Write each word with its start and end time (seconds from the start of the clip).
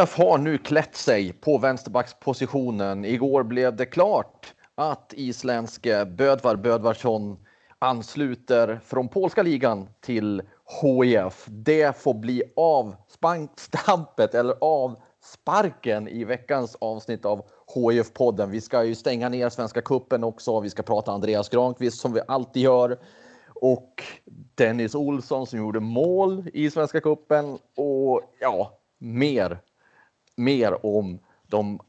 HIF 0.00 0.18
har 0.18 0.38
nu 0.38 0.58
klätt 0.58 0.96
sig 0.96 1.32
på 1.32 1.58
vänsterbackspositionen. 1.58 3.04
Igår 3.04 3.42
blev 3.42 3.76
det 3.76 3.86
klart 3.86 4.54
att 4.74 5.12
isländske 5.16 6.04
Bödvar 6.04 6.56
Bödvarsson 6.56 7.36
ansluter 7.78 8.80
från 8.84 9.08
polska 9.08 9.42
ligan 9.42 9.88
till 10.00 10.42
HIF. 10.82 11.46
Det 11.48 11.98
får 11.98 12.14
bli 12.14 12.42
avstampet 12.56 14.34
eller 14.34 14.54
avsparken 14.60 16.08
i 16.08 16.24
veckans 16.24 16.76
avsnitt 16.80 17.24
av 17.24 17.46
HIF-podden. 17.74 18.50
Vi 18.50 18.60
ska 18.60 18.84
ju 18.84 18.94
stänga 18.94 19.28
ner 19.28 19.48
Svenska 19.48 19.82
kuppen 19.82 20.24
också. 20.24 20.60
Vi 20.60 20.70
ska 20.70 20.82
prata 20.82 21.12
Andreas 21.12 21.48
Granqvist 21.48 22.00
som 22.00 22.12
vi 22.12 22.20
alltid 22.28 22.62
gör 22.62 22.98
och 23.54 24.02
Dennis 24.54 24.94
Olsson 24.94 25.46
som 25.46 25.58
gjorde 25.58 25.80
mål 25.80 26.50
i 26.52 26.70
Svenska 26.70 27.00
kuppen 27.00 27.58
och 27.76 28.22
ja, 28.40 28.78
mer, 28.98 29.58
mer 30.36 30.86
om 30.86 31.18
de 31.46 31.80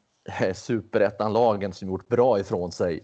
superettan-lagen 0.53 1.73
som 1.73 1.87
gjort 1.87 2.07
bra 2.07 2.39
ifrån 2.39 2.71
sig 2.71 3.03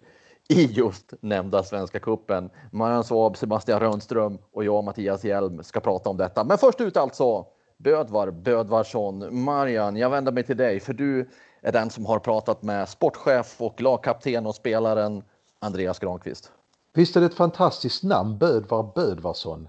i 0.50 0.66
just 0.66 1.14
nämnda 1.22 1.64
Svenska 1.64 2.00
kuppen. 2.00 2.50
Marian 2.72 3.04
Svab, 3.04 3.38
Sebastian 3.38 3.80
Rönnström 3.80 4.38
och 4.52 4.64
jag, 4.64 4.84
Mattias 4.84 5.24
Hjelm, 5.24 5.64
ska 5.64 5.80
prata 5.80 6.10
om 6.10 6.18
detta. 6.18 6.44
Men 6.44 6.58
först 6.58 6.82
ut 6.82 6.98
alltså 6.98 7.46
Bödvar 7.78 8.32
Bödvarsson. 8.32 9.44
Marian, 9.44 9.96
jag 9.96 10.10
vänder 10.10 10.32
mig 10.32 10.44
till 10.44 10.58
dig 10.58 10.80
för 10.80 10.94
du 10.94 11.30
är 11.62 11.72
den 11.72 11.90
som 11.90 12.06
har 12.06 12.20
pratat 12.20 12.62
med 12.62 12.90
sportchef 12.90 13.62
och 13.62 13.82
lagkapten 13.82 14.46
och 14.46 14.56
spelaren 14.56 15.24
Andreas 15.60 16.00
Granqvist. 16.00 16.52
Visst 16.94 17.16
är 17.16 17.20
det 17.20 17.26
ett 17.26 17.34
fantastiskt 17.34 18.04
namn, 18.04 18.38
Bödvar 18.38 18.92
Bödvarsson? 18.96 19.68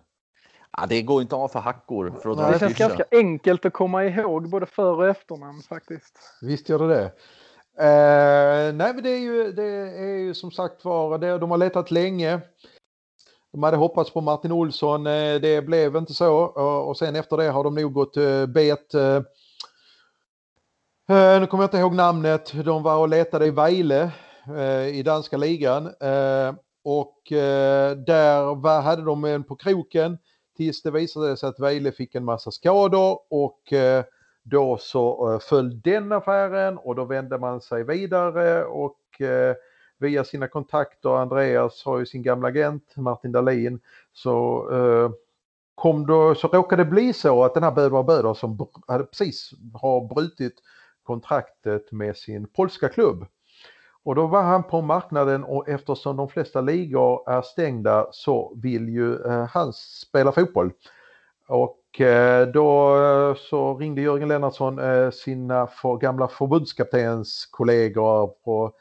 Ja, 0.77 0.87
det 0.87 1.03
går 1.03 1.23
inte 1.23 1.35
av 1.35 1.49
för 1.49 1.61
hackor. 1.61 2.15
För 2.23 2.31
att 2.31 2.39
Nej, 2.39 2.53
det 2.53 2.59
känns 2.59 2.79
ganska 2.79 3.05
enkelt 3.11 3.65
att 3.65 3.73
komma 3.73 4.05
ihåg 4.05 4.51
både 4.51 4.67
för 4.67 4.97
och 4.97 5.09
efternamn 5.09 5.63
faktiskt. 5.63 6.19
Visst 6.43 6.69
gör 6.69 6.79
det 6.79 6.89
det. 6.89 7.13
Eh, 7.79 8.75
nej, 8.75 8.95
men 8.95 9.03
det 9.03 9.11
är 9.11 9.19
ju, 9.19 9.53
det 9.53 9.65
är 9.99 10.19
ju 10.19 10.35
som 10.35 10.51
sagt 10.51 10.85
var, 10.85 11.19
det, 11.19 11.39
de 11.39 11.51
har 11.51 11.59
letat 11.59 11.91
länge. 11.91 12.41
De 13.53 13.63
hade 13.63 13.77
hoppats 13.77 14.11
på 14.13 14.21
Martin 14.21 14.53
Olsson, 14.53 15.07
eh, 15.07 15.41
det 15.41 15.67
blev 15.67 15.97
inte 15.97 16.15
så 16.15 16.35
och 16.87 16.97
sen 16.99 17.17
efter 17.17 17.37
det 17.37 17.49
har 17.49 17.65
de 17.65 17.75
nog 17.75 17.93
gått 17.93 18.17
eh, 18.17 18.47
bet. 18.47 18.95
Eh, 18.95 19.17
eh, 21.09 21.41
nu 21.41 21.47
kommer 21.47 21.65
jag 21.65 21.69
inte 21.69 21.79
ihåg 21.79 21.95
namnet, 21.95 22.53
de 22.65 22.83
var 22.83 22.99
och 22.99 23.09
letade 23.09 23.47
i 23.47 23.51
Vejle 23.51 24.11
eh, 24.57 24.89
i 24.89 25.03
danska 25.03 25.37
ligan 25.37 25.87
och 26.85 27.23
där 28.07 28.55
var, 28.55 28.81
hade 28.81 29.03
de 29.03 29.25
en 29.25 29.45
på 29.45 29.57
kroken 29.57 30.19
tills 30.57 30.83
det 30.83 30.91
visade 30.91 31.37
sig 31.37 31.49
att 31.49 31.61
Vejle 31.61 31.93
fick 31.93 32.15
en 32.15 32.25
massa 32.25 32.51
skador 32.51 33.19
och 33.31 33.73
eh, 33.73 34.05
då 34.43 34.77
så 34.81 35.33
eh, 35.33 35.39
föll 35.39 35.81
den 35.81 36.13
affären 36.13 36.79
och 36.79 36.95
då 36.95 37.05
vände 37.05 37.39
man 37.39 37.61
sig 37.61 37.85
vidare 37.85 38.65
och 38.65 39.21
eh, 39.21 39.55
via 39.99 40.25
sina 40.25 40.49
kontakter, 40.49 41.17
Andreas 41.17 41.85
har 41.85 41.99
ju 41.99 42.07
sin 42.07 42.23
gamla 42.23 42.49
agent 42.49 42.97
Martin 42.97 43.33
Dahlin, 43.33 43.81
så 44.13 44.69
kom 45.75 46.07
då, 46.07 46.35
så 46.35 46.49
råkade 46.49 46.85
det 46.85 46.91
bli 46.91 47.13
så 47.13 47.45
att 47.45 47.55
den 47.55 47.63
här 47.63 47.71
Bödvar 47.71 48.03
Böder 48.03 48.35
som 48.35 48.69
hade 48.87 49.05
precis 49.05 49.51
har 49.75 50.15
brutit 50.15 50.55
kontraktet 51.03 51.93
med 51.93 52.17
sin 52.17 52.47
polska 52.47 52.89
klubb 52.89 53.27
och 54.05 54.15
då 54.15 54.27
var 54.27 54.43
han 54.43 54.63
på 54.63 54.81
marknaden 54.81 55.45
och 55.45 55.69
eftersom 55.69 56.17
de 56.17 56.29
flesta 56.29 56.61
ligor 56.61 57.31
är 57.31 57.43
stängda 57.43 58.07
så 58.11 58.53
vill 58.63 58.89
ju 58.89 59.15
eh, 59.25 59.45
han 59.45 59.73
spela 59.73 60.33
fotboll. 60.33 60.71
Och 61.49 62.01
eh, 62.01 62.49
då 62.49 62.97
eh, 62.97 63.35
så 63.37 63.79
ringde 63.79 64.01
Jörgen 64.01 64.29
Lennartsson 64.29 64.79
eh, 64.79 65.11
sina 65.11 65.67
för, 65.67 65.97
gamla 65.97 66.29
förbundskaptenskollegor 66.29 68.27
på, 68.45 68.73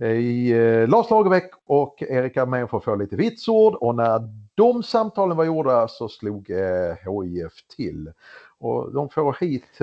eh, 0.00 0.10
i 0.10 0.50
eh, 0.50 0.88
Lars 0.88 1.10
Lagerbäck 1.10 1.50
och 1.66 2.02
Erik 2.02 2.36
Armén 2.36 2.68
för 2.68 2.76
att 2.76 2.84
få 2.84 2.94
lite 2.94 3.16
vitsord 3.16 3.74
och 3.74 3.94
när 3.94 4.20
de 4.54 4.82
samtalen 4.82 5.36
var 5.36 5.44
gjorda 5.44 5.88
så 5.88 6.08
slog 6.08 6.50
eh, 6.50 6.94
HIF 6.94 7.52
till. 7.76 8.12
Och 8.58 8.92
de 8.92 9.08
får 9.08 9.36
hit 9.40 9.78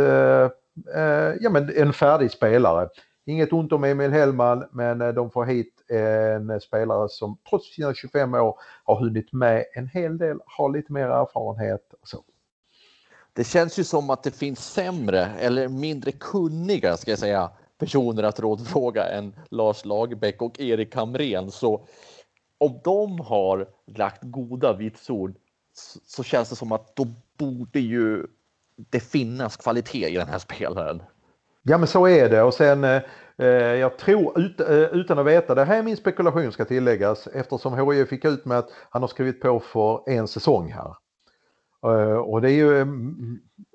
ja, 1.40 1.50
men 1.50 1.70
en 1.78 1.94
färdig 1.94 2.32
spelare. 2.32 2.90
Inget 3.26 3.54
ont 3.54 3.74
om 3.74 3.84
Emil 3.84 4.12
Hellman 4.12 4.66
men 4.72 5.02
eh, 5.02 5.08
de 5.08 5.32
får 5.32 5.46
hit 5.46 5.74
en 5.90 6.62
spelare 6.62 7.10
som 7.10 7.38
trots 7.50 7.76
sina 7.76 7.94
25 7.94 8.34
år 8.34 8.60
har 8.84 9.00
hunnit 9.00 9.34
med 9.34 9.66
en 9.76 9.88
hel 9.88 10.18
del, 10.18 10.40
har 10.46 10.70
lite 10.70 10.94
mer 10.94 11.08
erfarenhet. 11.08 11.94
Och 12.02 12.08
så. 12.08 12.24
Det 13.34 13.44
känns 13.44 13.80
ju 13.80 13.84
som 13.84 14.10
att 14.10 14.24
det 14.24 14.32
finns 14.32 14.74
sämre 14.74 15.26
eller 15.26 15.68
mindre 15.68 16.12
kunniga 16.12 16.98
ska 16.98 17.12
jag 17.12 17.20
säga 17.20 17.52
personer 17.78 18.24
att 18.24 18.40
rådfråga 18.40 19.06
än 19.10 19.36
Lars 19.50 19.86
Lagerbäck 19.86 20.42
och 20.42 20.60
Erik 20.60 20.96
Hamrén. 20.96 21.52
Så 21.52 21.88
om 22.58 22.80
de 22.84 23.20
har 23.20 23.70
lagt 23.86 24.24
goda 24.24 24.74
vitsord 24.74 25.36
så 26.08 26.24
känns 26.24 26.50
det 26.50 26.56
som 26.56 26.72
att 26.72 26.96
då 26.96 27.08
borde 27.38 27.80
ju 27.80 28.28
det 28.76 29.00
finnas 29.00 29.58
kvalitet 29.58 30.08
i 30.08 30.16
den 30.16 30.28
här 30.28 30.40
spelaren. 30.40 31.04
Ja 31.64 31.78
men 31.78 31.88
så 31.88 32.08
är 32.08 32.30
det 32.30 32.44
och 32.44 32.54
sen 32.54 32.84
eh, 32.84 33.02
eh, 33.38 33.48
jag 33.56 33.98
tror 33.98 34.40
ut, 34.40 34.60
eh, 34.60 34.68
utan 34.70 35.20
att 35.20 35.26
veta, 35.26 35.56
det 35.56 35.64
här 35.66 35.80
är 35.80 35.84
min 35.84 35.98
spekulation 35.98 36.52
ska 36.52 36.66
tilläggas 36.66 37.28
eftersom 37.28 37.92
HIF 37.92 38.10
fick 38.10 38.26
ut 38.26 38.46
med 38.46 38.58
att 38.58 38.70
han 38.90 39.02
har 39.02 39.08
skrivit 39.10 39.42
på 39.42 39.60
för 39.60 40.10
en 40.10 40.28
säsong 40.28 40.72
här. 40.72 40.96
Eh, 41.86 42.18
och 42.18 42.42
det 42.42 42.52
är 42.52 42.56
ju 42.56 42.80
eh, 42.80 42.88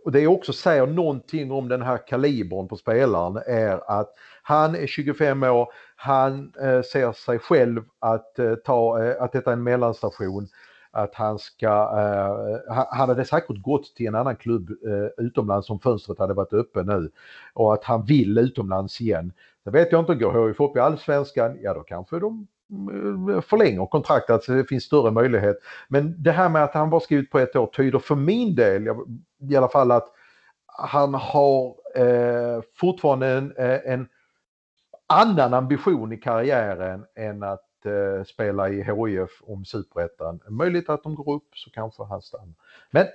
och 0.05 0.13
det 0.13 0.21
är 0.21 0.27
också 0.27 0.53
säger 0.53 0.87
någonting 0.87 1.53
om 1.53 1.69
den 1.69 1.83
här 1.83 2.07
kalibern 2.07 2.69
på 2.69 2.77
spelaren 2.77 3.37
är 3.47 3.91
att 3.91 4.11
han 4.43 4.75
är 4.75 4.87
25 4.87 5.43
år, 5.43 5.69
han 5.97 6.53
eh, 6.63 6.83
ser 6.83 7.13
sig 7.13 7.39
själv 7.39 7.83
att, 7.99 8.39
eh, 8.39 8.55
ta, 8.55 9.05
eh, 9.05 9.23
att 9.23 9.33
detta 9.33 9.51
är 9.51 9.57
en 9.57 9.63
mellanstation 9.63 10.49
att 10.91 11.15
han 11.15 11.39
ska, 11.39 11.67
eh, 11.67 12.75
han 12.91 13.09
hade 13.09 13.25
säkert 13.25 13.63
gått 13.63 13.97
till 13.97 14.07
en 14.07 14.15
annan 14.15 14.37
klubb 14.37 14.71
eh, 14.71 15.25
utomlands 15.25 15.71
om 15.71 15.81
fönstret 15.81 16.19
hade 16.19 16.35
varit 16.35 16.53
öppen 16.53 16.87
nu 16.87 17.11
och 17.53 17.75
att 17.75 17.85
han 17.85 18.05
vill 18.05 18.39
utomlands 18.39 19.01
igen. 19.01 19.33
Det 19.65 19.71
vet 19.71 19.93
jag 19.93 20.01
inte, 20.01 20.15
går 20.15 20.49
HIF 20.49 20.61
upp 20.61 20.77
i 20.77 20.81
allsvenskan, 20.81 21.59
ja 21.63 21.75
då 21.75 21.81
kanske 21.81 22.19
de 22.19 22.47
eh, 22.71 23.41
förlänger 23.41 23.87
kontraktet 23.87 24.45
så 24.45 24.53
det 24.53 24.65
finns 24.65 24.85
större 24.85 25.11
möjlighet. 25.11 25.57
Men 25.89 26.23
det 26.23 26.33
här 26.33 26.49
med 26.49 26.65
att 26.65 26.75
han 26.75 26.91
bara 26.91 27.01
skrivit 27.01 27.31
på 27.31 27.39
ett 27.39 27.57
år 27.57 27.67
tyder 27.67 27.99
för 27.99 28.15
min 28.15 28.55
del 28.55 28.89
i 29.51 29.57
alla 29.57 29.69
fall 29.69 29.91
att 29.91 30.09
han 30.67 31.15
har 31.15 31.75
eh, 31.95 32.63
fortfarande 32.75 33.27
en, 33.27 33.57
eh, 33.57 33.93
en 33.93 34.09
annan 35.07 35.55
ambition 35.55 36.13
i 36.13 36.17
karriären 36.17 37.05
än 37.15 37.43
att 37.43 37.68
eh, 37.89 38.25
spela 38.25 38.69
i 38.69 38.83
HIF 38.83 39.43
om 39.43 39.65
superettan. 39.65 40.41
Möjligt 40.49 40.89
att 40.89 41.03
de 41.03 41.15
går 41.15 41.35
upp 41.35 41.49
så 41.55 41.71
kanske 41.71 42.05
han 42.05 42.23
stannar. 42.23 42.55
Men 42.91 43.07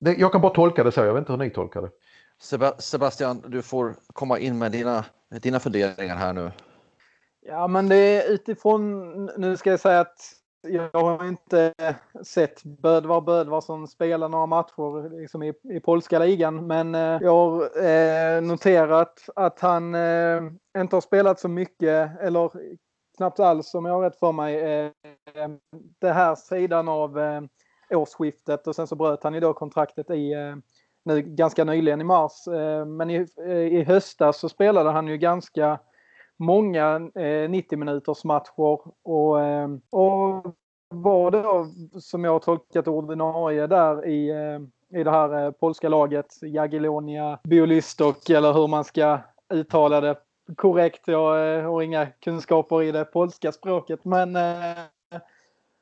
det, 0.00 0.14
jag 0.14 0.32
kan 0.32 0.40
bara 0.40 0.54
tolka 0.54 0.84
det 0.84 0.92
så, 0.92 1.00
jag 1.00 1.14
vet 1.14 1.20
inte 1.20 1.32
hur 1.32 1.38
ni 1.38 1.50
tolkar 1.50 1.82
det. 1.82 1.90
Sebastian, 2.78 3.42
du 3.46 3.62
får 3.62 3.94
komma 4.12 4.38
in 4.38 4.58
med 4.58 4.72
dina, 4.72 5.04
dina 5.42 5.60
funderingar 5.60 6.16
här 6.16 6.32
nu. 6.32 6.50
Ja, 7.46 7.66
men 7.66 7.88
det 7.88 7.96
är 7.96 8.30
utifrån, 8.32 9.24
nu 9.36 9.56
ska 9.56 9.70
jag 9.70 9.80
säga 9.80 10.00
att 10.00 10.18
jag 10.68 10.90
har 10.92 11.28
inte 11.28 11.74
sett 12.22 12.64
Bödvar 12.64 13.20
Bödvarsson 13.20 13.88
spela 13.88 14.28
några 14.28 14.46
matcher 14.46 15.20
liksom 15.20 15.42
i, 15.42 15.52
i 15.62 15.80
polska 15.80 16.18
ligan, 16.18 16.66
men 16.66 16.94
eh, 16.94 17.18
jag 17.20 17.30
har 17.30 17.84
eh, 17.84 18.42
noterat 18.42 19.28
att 19.36 19.60
han 19.60 19.94
eh, 19.94 20.42
inte 20.78 20.96
har 20.96 21.00
spelat 21.00 21.40
så 21.40 21.48
mycket, 21.48 22.20
eller 22.20 22.50
knappt 23.16 23.40
alls 23.40 23.74
om 23.74 23.84
jag 23.84 23.94
har 23.94 24.02
rätt 24.02 24.18
för 24.18 24.32
mig. 24.32 24.56
Eh, 24.56 24.90
det 26.00 26.12
här 26.12 26.34
sidan 26.34 26.88
av 26.88 27.18
eh, 27.18 27.42
årsskiftet 27.90 28.66
och 28.66 28.74
sen 28.74 28.86
så 28.86 28.96
bröt 28.96 29.24
han 29.24 29.34
ju 29.34 29.40
då 29.40 29.52
kontraktet 29.52 30.10
i, 30.10 30.32
eh, 30.32 30.56
nu 31.04 31.22
ganska 31.22 31.64
nyligen 31.64 32.00
i 32.00 32.04
mars. 32.04 32.32
Men 32.86 33.10
i, 33.10 33.26
i 33.70 33.84
höstas 33.84 34.38
så 34.38 34.48
spelade 34.48 34.90
han 34.90 35.08
ju 35.08 35.16
ganska 35.16 35.78
många 36.36 36.98
90 36.98 37.78
minuters 37.78 38.24
matcher 38.24 38.80
och, 39.02 39.36
och 39.90 40.54
var 40.88 41.30
då, 41.30 41.66
som 42.00 42.24
jag 42.24 42.32
har 42.32 42.38
tolkat 42.38 42.88
ordinarie 42.88 43.66
där 43.66 44.06
i, 44.06 44.30
i 44.94 45.04
det 45.04 45.10
här 45.10 45.50
polska 45.50 45.88
laget, 45.88 46.26
Jagiellonia 46.42 47.38
Biolystok 47.44 48.30
eller 48.30 48.52
hur 48.52 48.68
man 48.68 48.84
ska 48.84 49.18
uttala 49.54 50.00
det 50.00 50.16
korrekt. 50.56 51.08
Jag 51.08 51.56
eh, 51.56 51.70
har 51.70 51.82
inga 51.82 52.06
kunskaper 52.06 52.82
i 52.82 52.92
det 52.92 53.04
polska 53.04 53.52
språket 53.52 54.04
men 54.04 54.36
eh, 54.36 54.78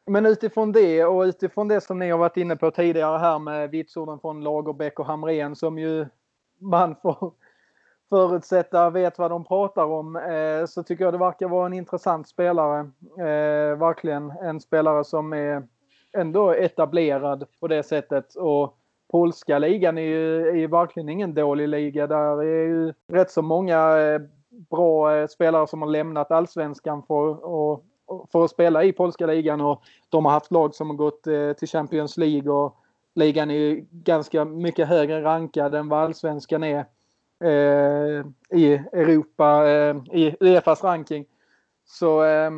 men 0.07 0.27
utifrån 0.27 0.73
det 0.73 1.05
och 1.05 1.23
utifrån 1.23 1.69
det 1.69 1.81
som 1.81 1.99
ni 1.99 2.11
har 2.11 2.19
varit 2.19 2.37
inne 2.37 2.57
på 2.57 2.71
tidigare 2.71 3.19
här 3.19 3.39
med 3.39 3.71
vitsorden 3.71 4.19
från 4.19 4.45
Lagerbäck 4.45 4.99
och 4.99 5.07
Hamrén 5.07 5.57
som 5.57 5.79
ju 5.79 6.07
man 6.59 6.97
får 7.03 7.33
förutsätta 8.09 8.91
vet 8.91 9.19
vad 9.19 9.31
de 9.31 9.45
pratar 9.45 9.85
om 9.85 10.17
eh, 10.17 10.67
så 10.67 10.83
tycker 10.83 11.05
jag 11.05 11.15
det 11.15 11.19
verkar 11.19 11.49
vara 11.49 11.67
en 11.67 11.73
intressant 11.73 12.29
spelare. 12.29 12.91
Verkligen 13.77 14.31
en 14.31 14.61
spelare 14.61 15.05
som 15.05 15.33
är 15.33 15.69
ändå 16.13 16.51
etablerad 16.51 17.45
på 17.61 17.69
det 17.69 17.83
sättet. 17.83 18.35
Och 18.35 18.77
polska 19.11 19.59
ligan 19.59 19.99
är 19.99 20.03
ju, 20.03 20.49
är 20.49 20.57
ju 20.57 20.67
verkligen 20.67 21.09
ingen 21.09 21.35
dålig 21.35 21.69
liga. 21.69 22.07
Där 22.07 22.43
är 22.43 22.67
ju 22.67 22.93
rätt 23.13 23.31
så 23.31 23.43
många 23.43 23.97
bra 24.71 25.17
eh, 25.17 25.27
spelare 25.27 25.67
som 25.67 25.83
har 25.83 25.89
lämnat 25.89 26.31
allsvenskan 26.31 27.03
för 27.03 27.33
att 27.33 27.83
för 28.33 28.45
att 28.45 28.51
spela 28.51 28.85
i 28.85 28.93
polska 28.93 29.27
ligan 29.27 29.61
och 29.61 29.83
de 30.09 30.25
har 30.25 30.33
haft 30.33 30.51
lag 30.51 30.75
som 30.75 30.91
har 30.91 30.97
gått 30.97 31.27
eh, 31.27 31.53
till 31.53 31.69
Champions 31.69 32.17
League 32.17 32.53
och 32.53 32.77
ligan 33.15 33.51
är 33.51 33.85
ganska 33.91 34.45
mycket 34.45 34.89
högre 34.89 35.23
rankad 35.23 35.75
än 35.75 35.89
vad 35.89 36.01
allsvenskan 36.05 36.65
är 36.65 36.79
eh, 37.45 38.27
i 38.51 38.73
Europa, 38.93 39.69
eh, 39.69 39.97
i 40.13 40.37
Uefas 40.41 40.85
ranking. 40.85 41.27
Så 41.85 42.25
eh, 42.25 42.51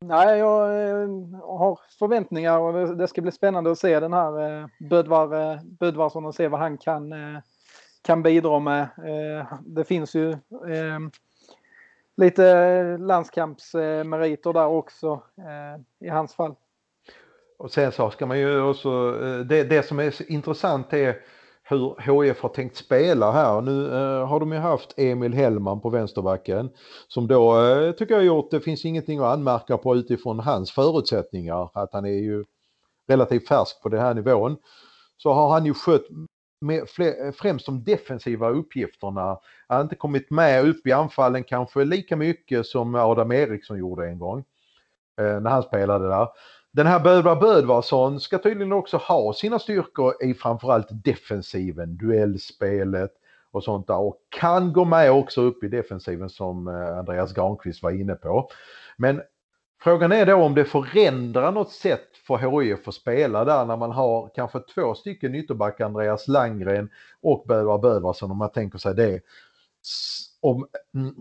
nej, 0.00 0.38
jag 0.38 0.90
eh, 0.90 1.08
har 1.42 1.80
förväntningar 1.98 2.58
och 2.58 2.96
det 2.96 3.08
ska 3.08 3.22
bli 3.22 3.32
spännande 3.32 3.70
att 3.70 3.78
se 3.78 4.00
den 4.00 4.12
här 4.12 4.60
eh, 4.60 4.66
Bödvar, 4.90 5.52
eh, 5.52 5.60
Bödvarsson 5.62 6.26
och 6.26 6.34
se 6.34 6.48
vad 6.48 6.60
han 6.60 6.78
kan, 6.78 7.12
eh, 7.12 7.40
kan 8.06 8.22
bidra 8.22 8.58
med. 8.58 8.82
Eh, 8.82 9.46
det 9.66 9.84
finns 9.84 10.14
ju 10.14 10.30
eh, 10.32 10.98
lite 12.16 12.96
landskampsmeriter 12.98 14.52
där 14.52 14.66
också 14.66 15.22
eh, 15.38 16.06
i 16.06 16.08
hans 16.08 16.34
fall. 16.34 16.54
Och 17.58 17.70
sen 17.70 17.92
så 17.92 18.10
ska 18.10 18.26
man 18.26 18.38
ju 18.38 18.62
också, 18.62 19.12
det, 19.48 19.64
det 19.64 19.82
som 19.86 19.98
är 19.98 20.32
intressant 20.32 20.92
är 20.92 21.16
hur 21.68 22.22
HIF 22.24 22.40
har 22.40 22.48
tänkt 22.48 22.76
spela 22.76 23.32
här. 23.32 23.60
Nu 23.60 23.86
eh, 23.86 24.26
har 24.26 24.40
de 24.40 24.52
ju 24.52 24.58
haft 24.58 24.94
Emil 24.96 25.34
Hellman 25.34 25.80
på 25.80 25.90
vänsterbacken 25.90 26.70
som 27.08 27.26
då 27.26 27.66
eh, 27.66 27.92
tycker 27.92 28.14
jag 28.14 28.24
gjort, 28.24 28.50
det 28.50 28.60
finns 28.60 28.84
ingenting 28.84 29.18
att 29.18 29.24
anmärka 29.24 29.78
på 29.78 29.96
utifrån 29.96 30.40
hans 30.40 30.70
förutsättningar, 30.70 31.70
att 31.74 31.92
han 31.92 32.04
är 32.04 32.20
ju 32.22 32.44
relativt 33.08 33.48
färsk 33.48 33.82
på 33.82 33.88
den 33.88 34.00
här 34.00 34.14
nivån. 34.14 34.56
Så 35.16 35.32
har 35.32 35.48
han 35.48 35.66
ju 35.66 35.74
skött 35.74 36.06
med, 36.60 36.78
eh, 36.98 37.32
främst 37.32 37.66
de 37.66 37.84
defensiva 37.84 38.48
uppgifterna. 38.50 39.38
Han 39.66 39.76
har 39.76 39.82
inte 39.82 39.96
kommit 39.96 40.30
med 40.30 40.68
upp 40.68 40.86
i 40.86 40.92
anfallen 40.92 41.44
kanske 41.44 41.84
lika 41.84 42.16
mycket 42.16 42.66
som 42.66 42.94
Adam 42.94 43.32
Eriksson 43.32 43.78
gjorde 43.78 44.06
en 44.06 44.18
gång. 44.18 44.44
Eh, 45.20 45.40
när 45.40 45.50
han 45.50 45.62
spelade 45.62 46.08
där. 46.08 46.28
Den 46.72 46.86
här 46.86 47.00
Bödvar 47.00 47.36
Bödvarsson 47.36 48.20
ska 48.20 48.38
tydligen 48.38 48.72
också 48.72 48.96
ha 48.96 49.32
sina 49.32 49.58
styrkor 49.58 50.14
i 50.24 50.34
framförallt 50.34 50.88
defensiven, 50.90 51.96
duellspelet 51.96 53.12
och 53.50 53.64
sånt 53.64 53.86
där 53.86 53.98
och 53.98 54.16
kan 54.28 54.72
gå 54.72 54.84
med 54.84 55.12
också 55.12 55.40
upp 55.40 55.64
i 55.64 55.68
defensiven 55.68 56.30
som 56.30 56.68
eh, 56.68 56.98
Andreas 56.98 57.32
Granqvist 57.32 57.82
var 57.82 57.90
inne 57.90 58.14
på. 58.14 58.50
Men 58.96 59.22
Frågan 59.82 60.12
är 60.12 60.26
då 60.26 60.34
om 60.34 60.54
det 60.54 60.64
förändrar 60.64 61.52
något 61.52 61.72
sätt 61.72 62.16
för 62.26 62.60
HIF 62.60 62.88
att 62.88 62.94
spela 62.94 63.44
där 63.44 63.64
när 63.64 63.76
man 63.76 63.90
har 63.90 64.30
kanske 64.34 64.60
två 64.60 64.94
stycken 64.94 65.34
ytterbackar, 65.34 65.84
Andreas 65.84 66.28
Langgren 66.28 66.90
och 67.22 67.44
Bövar 67.48 67.78
Bövarsson 67.78 68.30
om 68.30 68.38
man 68.38 68.52
tänker 68.52 68.78
sig 68.78 68.94
det. 68.94 69.20
Om, 70.40 70.66
mm, 70.94 71.14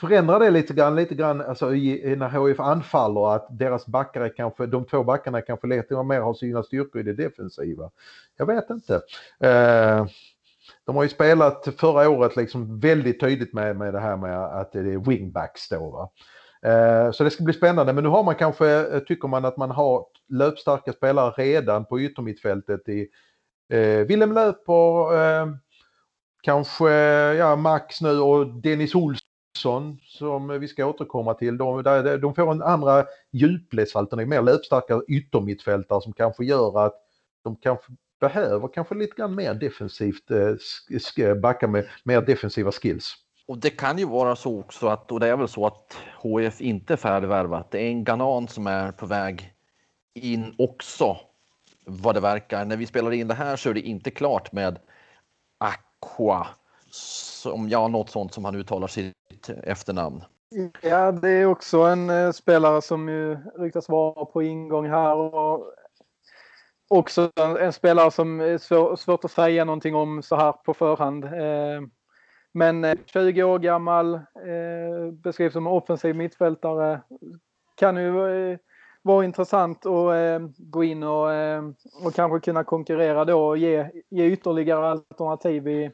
förändrar 0.00 0.40
det 0.40 0.50
lite 0.50 0.74
grann, 0.74 0.96
lite 0.96 1.14
grann 1.14 1.40
alltså 1.40 1.74
i, 1.74 2.16
när 2.16 2.48
HIF 2.48 2.60
anfaller 2.60 3.34
att 3.34 3.58
deras 3.58 3.86
backar 3.86 4.36
kanske, 4.36 4.66
de 4.66 4.84
två 4.84 5.04
backarna 5.04 5.40
kanske 5.40 5.66
lite 5.66 6.02
mer 6.02 6.20
har 6.20 6.34
sina 6.34 6.62
styrkor 6.62 7.00
i 7.00 7.04
det 7.04 7.12
defensiva? 7.12 7.90
Jag 8.36 8.46
vet 8.46 8.70
inte. 8.70 8.94
Eh, 9.40 10.06
de 10.84 10.96
har 10.96 11.02
ju 11.02 11.08
spelat 11.08 11.68
förra 11.78 12.08
året 12.10 12.36
liksom 12.36 12.80
väldigt 12.80 13.20
tydligt 13.20 13.52
med, 13.52 13.76
med 13.76 13.94
det 13.94 14.00
här 14.00 14.16
med 14.16 14.38
att 14.38 14.72
det 14.72 14.78
är 14.78 15.10
wingbacks 15.10 15.68
då. 15.68 15.90
Va? 15.90 16.10
Eh, 16.62 17.10
så 17.10 17.24
det 17.24 17.30
ska 17.30 17.44
bli 17.44 17.54
spännande, 17.54 17.92
men 17.92 18.04
nu 18.04 18.10
har 18.10 18.22
man 18.24 18.34
kanske, 18.34 18.68
eh, 18.68 19.00
tycker 19.00 19.28
man 19.28 19.44
att 19.44 19.56
man 19.56 19.70
har 19.70 20.06
löpstarka 20.28 20.92
spelare 20.92 21.30
redan 21.36 21.84
på 21.84 22.00
yttermittfältet 22.00 22.88
i 22.88 23.08
eh, 23.72 24.06
Willem 24.06 24.32
Löper, 24.32 25.14
eh, 25.14 25.46
kanske 26.42 26.90
ja, 27.34 27.56
Max 27.56 28.00
nu 28.00 28.18
och 28.20 28.46
Dennis 28.46 28.94
Olsson 28.94 29.98
som 30.04 30.60
vi 30.60 30.68
ska 30.68 30.86
återkomma 30.86 31.34
till. 31.34 31.58
De, 31.58 31.82
de 32.20 32.34
får 32.34 32.50
en 32.50 32.62
andra 32.62 33.06
djupledsalternativ, 33.32 34.28
mer 34.28 34.42
löpstarka 34.42 35.00
yttermittfältare 35.08 36.00
som 36.00 36.12
kanske 36.12 36.44
gör 36.44 36.86
att 36.86 36.94
de 37.44 37.56
kanske 37.56 37.92
behöver 38.20 38.68
kanske 38.68 38.94
lite 38.94 39.16
grann 39.16 39.34
mer 39.34 39.54
defensivt, 39.54 40.30
eh, 40.30 41.34
backa 41.34 41.68
med 41.68 41.86
mer 42.04 42.20
defensiva 42.20 42.72
skills. 42.72 43.14
Och 43.48 43.58
det 43.58 43.70
kan 43.70 43.98
ju 43.98 44.04
vara 44.04 44.36
så 44.36 44.60
också 44.60 44.88
att, 44.88 45.12
och 45.12 45.20
det 45.20 45.28
är 45.28 45.36
väl 45.36 45.48
så 45.48 45.66
att 45.66 45.96
HF 46.22 46.60
inte 46.60 46.92
är 46.92 46.96
färdigvärvat. 46.96 47.70
Det 47.70 47.78
är 47.78 47.88
en 47.88 48.04
Ganan 48.04 48.48
som 48.48 48.66
är 48.66 48.92
på 48.92 49.06
väg 49.06 49.52
in 50.14 50.54
också, 50.58 51.16
vad 51.84 52.14
det 52.14 52.20
verkar. 52.20 52.64
När 52.64 52.76
vi 52.76 52.86
spelar 52.86 53.12
in 53.12 53.28
det 53.28 53.34
här 53.34 53.56
så 53.56 53.70
är 53.70 53.74
det 53.74 53.80
inte 53.80 54.10
klart 54.10 54.52
med 54.52 54.78
Aqua, 55.58 56.46
som, 56.90 57.68
ja, 57.68 57.88
något 57.88 58.10
sånt 58.10 58.34
som 58.34 58.44
han 58.44 58.54
uttalar 58.54 58.86
sitt 58.86 59.48
efternamn. 59.62 60.24
Ja, 60.82 61.12
det 61.12 61.28
är 61.28 61.46
också 61.46 61.80
en 61.80 62.10
eh, 62.10 62.32
spelare 62.32 62.82
som 62.82 63.08
ju 63.08 63.38
ryktas 63.58 63.88
vara 63.88 64.24
på 64.24 64.42
ingång 64.42 64.88
här. 64.90 65.14
Och 65.14 65.72
också 66.88 67.30
en, 67.36 67.56
en 67.56 67.72
spelare 67.72 68.10
som 68.10 68.40
är 68.40 68.58
svår, 68.58 68.96
svårt 68.96 69.24
att 69.24 69.30
säga 69.30 69.64
någonting 69.64 69.94
om 69.94 70.22
så 70.22 70.36
här 70.36 70.52
på 70.52 70.74
förhand. 70.74 71.24
Eh, 71.24 71.82
men 72.56 72.84
eh, 72.84 72.96
20 73.06 73.42
år 73.42 73.58
gammal, 73.58 74.14
eh, 74.14 75.12
beskrivs 75.12 75.52
som 75.52 75.66
offensiv 75.66 76.16
mittfältare. 76.16 77.00
Kan 77.74 77.96
ju 77.96 78.50
eh, 78.52 78.58
vara 79.02 79.24
intressant 79.24 79.86
att 79.86 80.52
gå 80.58 80.84
in 80.84 81.02
och, 81.02 81.28
och 82.04 82.14
kanske 82.14 82.40
kunna 82.40 82.64
konkurrera 82.64 83.24
då 83.24 83.46
och 83.46 83.58
ge, 83.58 83.90
ge 84.08 84.26
ytterligare 84.26 84.86
alternativ 84.86 85.68
i, 85.68 85.90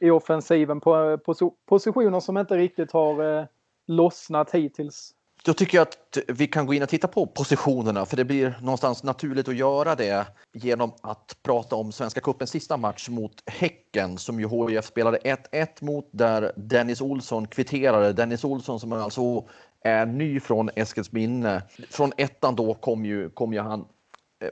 i 0.00 0.10
offensiven 0.10 0.80
på, 0.80 1.18
på 1.18 1.34
positioner 1.66 2.20
som 2.20 2.38
inte 2.38 2.56
riktigt 2.56 2.92
har 2.92 3.46
lossnat 3.86 4.54
hittills. 4.54 5.14
Då 5.44 5.54
tycker 5.54 5.78
jag 5.78 5.82
att 5.82 6.18
vi 6.28 6.46
kan 6.46 6.66
gå 6.66 6.74
in 6.74 6.82
och 6.82 6.88
titta 6.88 7.08
på 7.08 7.26
positionerna 7.26 8.06
för 8.06 8.16
det 8.16 8.24
blir 8.24 8.58
någonstans 8.62 9.02
naturligt 9.02 9.48
att 9.48 9.56
göra 9.56 9.94
det 9.94 10.26
genom 10.52 10.92
att 11.00 11.36
prata 11.42 11.76
om 11.76 11.92
Svenska 11.92 12.20
Cupens 12.20 12.50
sista 12.50 12.76
match 12.76 13.08
mot 13.08 13.42
Häcken 13.46 14.18
som 14.18 14.40
ju 14.40 14.48
HIF 14.48 14.84
spelade 14.84 15.18
1-1 15.18 15.66
mot 15.80 16.08
där 16.10 16.52
Dennis 16.56 17.00
Olsson 17.00 17.46
kvitterade. 17.46 18.12
Dennis 18.12 18.44
Olsson 18.44 18.80
som 18.80 18.92
alltså 18.92 19.44
är 19.84 20.06
ny 20.06 20.40
från 20.40 20.70
Eskilsminne. 20.76 21.62
Från 21.90 22.12
ettan 22.16 22.56
då 22.56 22.74
kom 22.74 23.04
ju, 23.04 23.30
kom 23.30 23.52
ju 23.52 23.60
han. 23.60 23.84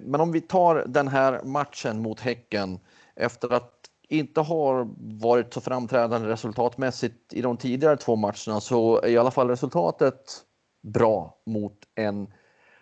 Men 0.00 0.20
om 0.20 0.32
vi 0.32 0.40
tar 0.40 0.84
den 0.86 1.08
här 1.08 1.42
matchen 1.44 2.02
mot 2.02 2.20
Häcken 2.20 2.78
efter 3.16 3.52
att 3.52 3.72
inte 4.08 4.40
har 4.40 4.88
varit 5.22 5.54
så 5.54 5.60
framträdande 5.60 6.28
resultatmässigt 6.28 7.32
i 7.32 7.42
de 7.42 7.56
tidigare 7.56 7.96
två 7.96 8.16
matcherna 8.16 8.60
så 8.60 9.00
är 9.00 9.08
i 9.08 9.18
alla 9.18 9.30
fall 9.30 9.48
resultatet 9.48 10.45
bra 10.86 11.36
mot 11.46 11.78
en 11.94 12.32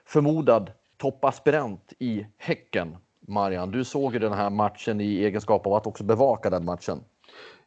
förmodad 0.06 0.72
toppaspirant 0.96 1.92
i 1.98 2.26
Häcken. 2.36 2.96
Marian, 3.20 3.70
du 3.70 3.84
såg 3.84 4.12
ju 4.12 4.18
den 4.18 4.32
här 4.32 4.50
matchen 4.50 5.00
i 5.00 5.24
egenskap 5.24 5.66
av 5.66 5.74
att 5.74 5.86
också 5.86 6.04
bevaka 6.04 6.50
den 6.50 6.64
matchen. 6.64 7.04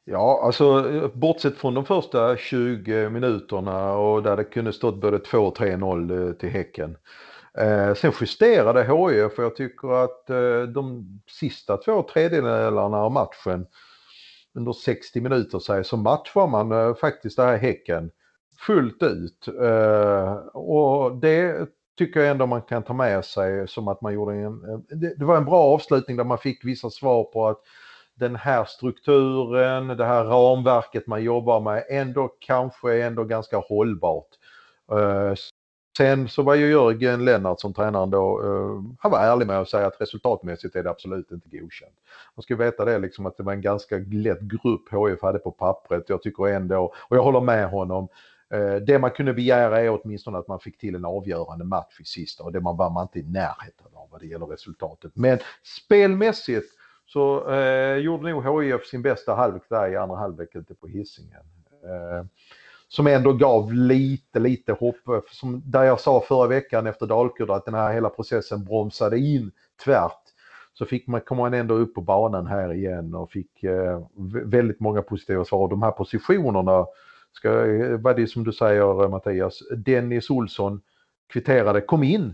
Ja, 0.05 0.41
alltså 0.43 1.11
bortsett 1.13 1.57
från 1.57 1.73
de 1.73 1.85
första 1.85 2.37
20 2.37 3.09
minuterna 3.09 3.93
och 3.93 4.23
där 4.23 4.37
det 4.37 4.43
kunde 4.43 4.73
stått 4.73 5.01
både 5.01 5.19
2 5.19 5.37
och 5.37 5.57
3-0 5.57 6.27
eh, 6.27 6.33
till 6.33 6.49
Häcken. 6.49 6.97
Eh, 7.57 7.93
sen 7.93 8.11
justerade 8.21 8.83
HIF 8.83 9.33
för 9.33 9.43
jag 9.43 9.55
tycker 9.55 10.03
att 10.03 10.29
eh, 10.29 10.61
de 10.61 11.07
sista 11.27 11.77
två 11.77 12.01
tredjedelarna 12.01 12.97
av 12.97 13.11
matchen 13.11 13.67
under 14.53 14.73
60 14.73 15.21
minuter 15.21 15.59
säg, 15.59 15.83
så 15.83 15.97
matchar 15.97 16.47
man 16.47 16.71
eh, 16.71 16.95
faktiskt 16.95 17.37
det 17.37 17.43
här 17.43 17.57
Häcken 17.57 18.11
fullt 18.59 19.03
ut. 19.03 19.47
Eh, 19.61 20.33
och 20.53 21.15
det 21.15 21.69
tycker 21.97 22.19
jag 22.19 22.29
ändå 22.29 22.45
man 22.45 22.61
kan 22.61 22.83
ta 22.83 22.93
med 22.93 23.25
sig 23.25 23.67
som 23.67 23.87
att 23.87 24.01
man 24.01 24.13
gjorde 24.13 24.35
en... 24.35 24.69
Eh, 24.69 24.97
det, 24.97 25.15
det 25.17 25.25
var 25.25 25.37
en 25.37 25.45
bra 25.45 25.63
avslutning 25.63 26.17
där 26.17 26.23
man 26.23 26.37
fick 26.37 26.65
vissa 26.65 26.89
svar 26.89 27.23
på 27.23 27.47
att 27.47 27.61
den 28.15 28.35
här 28.35 28.65
strukturen, 28.65 29.87
det 29.87 30.05
här 30.05 30.23
ramverket 30.23 31.07
man 31.07 31.23
jobbar 31.23 31.59
med 31.59 31.83
ändå 31.89 32.29
kanske 32.39 32.93
är 32.93 33.07
ändå 33.07 33.23
ganska 33.23 33.57
hållbart. 33.57 34.27
Eh, 34.91 35.33
sen 35.97 36.29
så 36.29 36.41
var 36.41 36.55
ju 36.55 36.71
Jörgen 36.71 37.25
Lennart 37.25 37.59
som 37.59 37.73
tränaren 37.73 38.09
då, 38.09 38.41
eh, 38.43 38.95
han 38.99 39.11
var 39.11 39.19
ärlig 39.19 39.47
med 39.47 39.59
att 39.59 39.69
säga 39.69 39.87
att 39.87 40.01
resultatmässigt 40.01 40.75
är 40.75 40.83
det 40.83 40.89
absolut 40.89 41.31
inte 41.31 41.49
godkänt. 41.49 41.95
Man 42.35 42.43
ska 42.43 42.55
veta 42.55 42.85
det 42.85 42.99
liksom 42.99 43.25
att 43.25 43.37
det 43.37 43.43
var 43.43 43.53
en 43.53 43.61
ganska 43.61 43.97
lätt 43.97 44.41
grupp 44.41 44.89
HIF 44.91 45.21
hade 45.21 45.39
på 45.39 45.51
pappret. 45.51 46.09
Jag 46.09 46.21
tycker 46.21 46.47
ändå, 46.47 46.93
och 47.09 47.17
jag 47.17 47.23
håller 47.23 47.41
med 47.41 47.69
honom, 47.69 48.07
Eh, 48.53 48.75
det 48.75 48.99
man 48.99 49.11
kunde 49.11 49.33
begära 49.33 49.81
är 49.81 49.99
åtminstone 50.01 50.37
att 50.37 50.47
man 50.47 50.59
fick 50.59 50.77
till 50.77 50.95
en 50.95 51.05
avgörande 51.05 51.65
match 51.65 51.99
i 51.99 52.03
sista 52.03 52.43
och 52.43 52.51
det 52.51 52.61
man 52.61 52.77
var 52.77 52.89
man 52.89 53.03
inte 53.03 53.19
i 53.19 53.23
närheten 53.23 53.87
av 53.93 54.07
vad 54.11 54.21
det 54.21 54.27
gäller 54.27 54.45
resultatet. 54.45 55.11
Men 55.15 55.39
spelmässigt 55.85 56.67
så 57.05 57.51
eh, 57.51 57.97
gjorde 57.97 58.31
nog 58.31 58.63
HIF 58.63 58.85
sin 58.85 59.01
bästa 59.01 59.35
halvlek 59.35 59.63
där 59.69 59.91
i 59.91 59.95
andra 59.95 60.17
halvlek 60.17 60.55
ute 60.55 60.73
på 60.73 60.87
hissingen. 60.87 61.41
Eh, 61.83 62.25
som 62.87 63.07
ändå 63.07 63.33
gav 63.33 63.73
lite, 63.73 64.39
lite 64.39 64.73
hopp. 64.73 65.07
Eh, 65.07 65.19
som 65.31 65.61
där 65.65 65.83
jag 65.83 65.99
sa 65.99 66.21
förra 66.21 66.47
veckan 66.47 66.87
efter 66.87 67.05
Dalkurd 67.05 67.51
att 67.51 67.65
den 67.65 67.73
här 67.73 67.93
hela 67.93 68.09
processen 68.09 68.63
bromsade 68.63 69.19
in 69.19 69.51
tvärt. 69.83 70.21
Så 70.73 70.85
fick 70.85 71.07
man, 71.07 71.21
kom 71.21 71.37
man 71.37 71.53
ändå 71.53 71.73
upp 71.73 71.95
på 71.95 72.01
banan 72.01 72.47
här 72.47 72.73
igen 72.73 73.15
och 73.15 73.31
fick 73.31 73.63
eh, 73.63 74.01
väldigt 74.45 74.79
många 74.79 75.01
positiva 75.01 75.45
svar. 75.45 75.69
De 75.69 75.83
här 75.83 75.91
positionerna 75.91 76.85
ska, 77.37 77.49
var 77.97 78.13
det 78.13 78.27
som 78.27 78.43
du 78.43 78.51
säger 78.51 79.03
eh, 79.03 79.09
Mattias, 79.09 79.59
Dennis 79.77 80.29
Olsson 80.29 80.81
kvitterade, 81.33 81.81
kom 81.81 82.03
in 82.03 82.33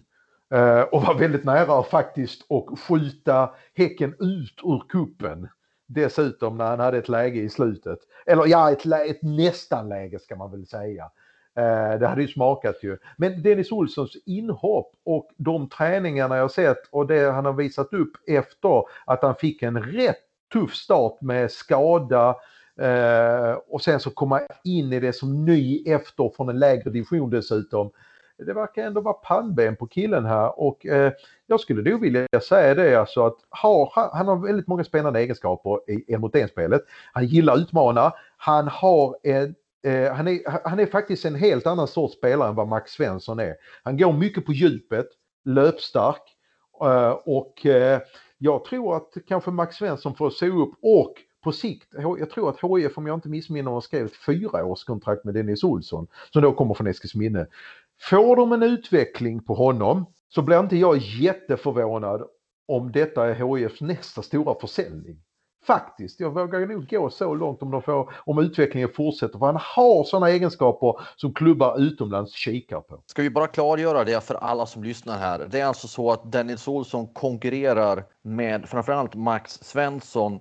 eh, 0.53 0.81
och 0.81 1.01
var 1.01 1.19
väldigt 1.19 1.43
nära 1.43 1.83
faktiskt 1.83 2.51
att 2.51 2.79
skjuta 2.79 3.50
Häcken 3.75 4.15
ut 4.19 4.60
ur 4.63 4.83
kuppen. 4.89 5.48
Dessutom 5.88 6.57
när 6.57 6.65
han 6.65 6.79
hade 6.79 6.98
ett 6.98 7.10
läge 7.10 7.41
i 7.41 7.50
slutet. 7.50 8.00
Eller 8.25 8.48
ja, 8.48 8.72
ett, 8.72 8.86
ett 8.86 9.22
nästan 9.22 9.89
läge 9.89 10.19
ska 10.19 10.36
man 10.36 10.51
väl 10.51 10.65
säga. 10.65 11.03
Eh, 11.55 12.00
det 12.00 12.07
hade 12.07 12.22
ju 12.22 12.27
smakat 12.27 12.75
ju. 12.81 12.98
Men 13.17 13.43
Dennis 13.43 13.72
Olssons 13.72 14.17
inhopp 14.25 14.91
och 15.05 15.29
de 15.38 15.69
träningarna 15.69 16.38
jag 16.38 16.51
sett 16.51 16.88
och 16.91 17.07
det 17.07 17.31
han 17.31 17.45
har 17.45 17.53
visat 17.53 17.93
upp 17.93 18.12
efter 18.27 18.83
att 19.05 19.24
han 19.24 19.36
fick 19.36 19.63
en 19.63 19.83
rätt 19.83 20.17
tuff 20.53 20.74
start 20.74 21.22
med 21.22 21.51
skada, 21.51 22.36
Eh, 22.79 23.53
och 23.67 23.81
sen 23.81 23.99
så 23.99 24.09
komma 24.09 24.41
in 24.63 24.93
i 24.93 24.99
det 24.99 25.13
som 25.13 25.45
ny 25.45 25.83
efter 25.85 26.31
från 26.35 26.49
en 26.49 26.59
lägre 26.59 26.89
division 26.89 27.29
dessutom. 27.29 27.91
Det 28.37 28.53
verkar 28.53 28.83
ändå 28.83 29.01
vara 29.01 29.13
pannben 29.13 29.75
på 29.75 29.87
killen 29.87 30.25
här 30.25 30.59
och 30.59 30.85
eh, 30.85 31.11
jag 31.47 31.59
skulle 31.59 31.91
nog 31.91 32.01
vilja 32.01 32.27
säga 32.49 32.75
det 32.75 32.95
alltså 32.95 33.25
att 33.25 33.37
har, 33.49 34.09
han 34.13 34.27
har 34.27 34.47
väldigt 34.47 34.67
många 34.67 34.83
spännande 34.83 35.19
egenskaper 35.19 35.91
i 35.91 36.13
en 36.13 36.21
mot 36.21 36.35
en-spelet. 36.35 36.81
Han 37.13 37.25
gillar 37.25 37.57
utmana, 37.57 38.13
han 38.37 38.67
har 38.67 39.17
en 39.23 39.55
eh, 39.83 40.13
han, 40.13 40.27
är, 40.27 40.69
han 40.69 40.79
är 40.79 40.85
faktiskt 40.85 41.25
en 41.25 41.35
helt 41.35 41.67
annan 41.67 41.87
sorts 41.87 42.13
spelare 42.13 42.49
än 42.49 42.55
vad 42.55 42.67
Max 42.67 42.91
Svensson 42.91 43.39
är. 43.39 43.55
Han 43.83 43.97
går 43.97 44.13
mycket 44.13 44.45
på 44.45 44.53
djupet, 44.53 45.07
löpstark 45.45 46.21
eh, 46.81 47.11
och 47.11 47.65
eh, 47.65 47.99
jag 48.37 48.65
tror 48.65 48.97
att 48.97 49.13
kanske 49.27 49.51
Max 49.51 49.75
Svensson 49.75 50.15
får 50.15 50.29
se 50.29 50.49
upp 50.49 50.73
och 50.81 51.13
på 51.43 51.51
sikt, 51.51 51.88
jag 51.91 52.29
tror 52.29 52.50
att 52.50 52.79
HIF 52.79 52.97
om 52.97 53.07
jag 53.07 53.17
inte 53.17 53.29
missminner 53.29 53.71
mig 53.71 53.81
skrev 53.81 54.05
ett 54.05 54.15
fyraårskontrakt 54.15 55.25
med 55.25 55.33
Dennis 55.33 55.63
Olsson 55.63 56.07
som 56.33 56.41
då 56.41 56.51
kommer 56.51 56.73
från 56.73 56.88
Eskilsminne. 56.88 57.47
Får 58.09 58.35
de 58.35 58.51
en 58.51 58.63
utveckling 58.63 59.43
på 59.43 59.53
honom 59.53 60.05
så 60.29 60.41
blir 60.41 60.59
inte 60.59 60.77
jag 60.77 60.97
jätteförvånad 60.97 62.21
om 62.67 62.91
detta 62.91 63.29
är 63.29 63.57
HIFs 63.57 63.81
nästa 63.81 64.21
stora 64.21 64.55
försäljning. 64.59 65.19
Faktiskt, 65.65 66.19
jag 66.19 66.33
vågar 66.33 66.59
nog 66.59 66.89
gå 66.89 67.09
så 67.09 67.33
långt 67.33 67.62
om, 67.62 67.71
de 67.71 67.81
får, 67.81 68.13
om 68.25 68.39
utvecklingen 68.39 68.89
fortsätter 68.89 69.39
för 69.39 69.45
han 69.45 69.59
har 69.75 70.03
sådana 70.03 70.29
egenskaper 70.29 71.01
som 71.15 71.33
klubbar 71.33 71.79
utomlands 71.81 72.33
kikar 72.33 72.81
på. 72.81 73.03
Ska 73.05 73.21
vi 73.21 73.29
bara 73.29 73.47
klargöra 73.47 74.03
det 74.03 74.23
för 74.23 74.35
alla 74.35 74.65
som 74.65 74.83
lyssnar 74.83 75.17
här. 75.17 75.47
Det 75.51 75.59
är 75.59 75.65
alltså 75.65 75.88
så 75.88 76.12
att 76.12 76.31
Dennis 76.31 76.67
Olsson 76.67 77.07
konkurrerar 77.07 78.03
med 78.21 78.69
framförallt 78.69 79.15
Max 79.15 79.53
Svensson 79.53 80.39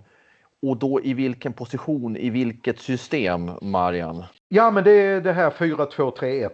och 0.62 0.76
då 0.76 1.00
i 1.02 1.14
vilken 1.14 1.52
position, 1.52 2.16
i 2.16 2.30
vilket 2.30 2.80
system, 2.80 3.50
Marian? 3.62 4.24
Ja, 4.48 4.70
men 4.70 4.84
det 4.84 4.90
är 4.90 5.20
det 5.20 5.32
här 5.32 5.50
4-2-3-1. 5.50 6.50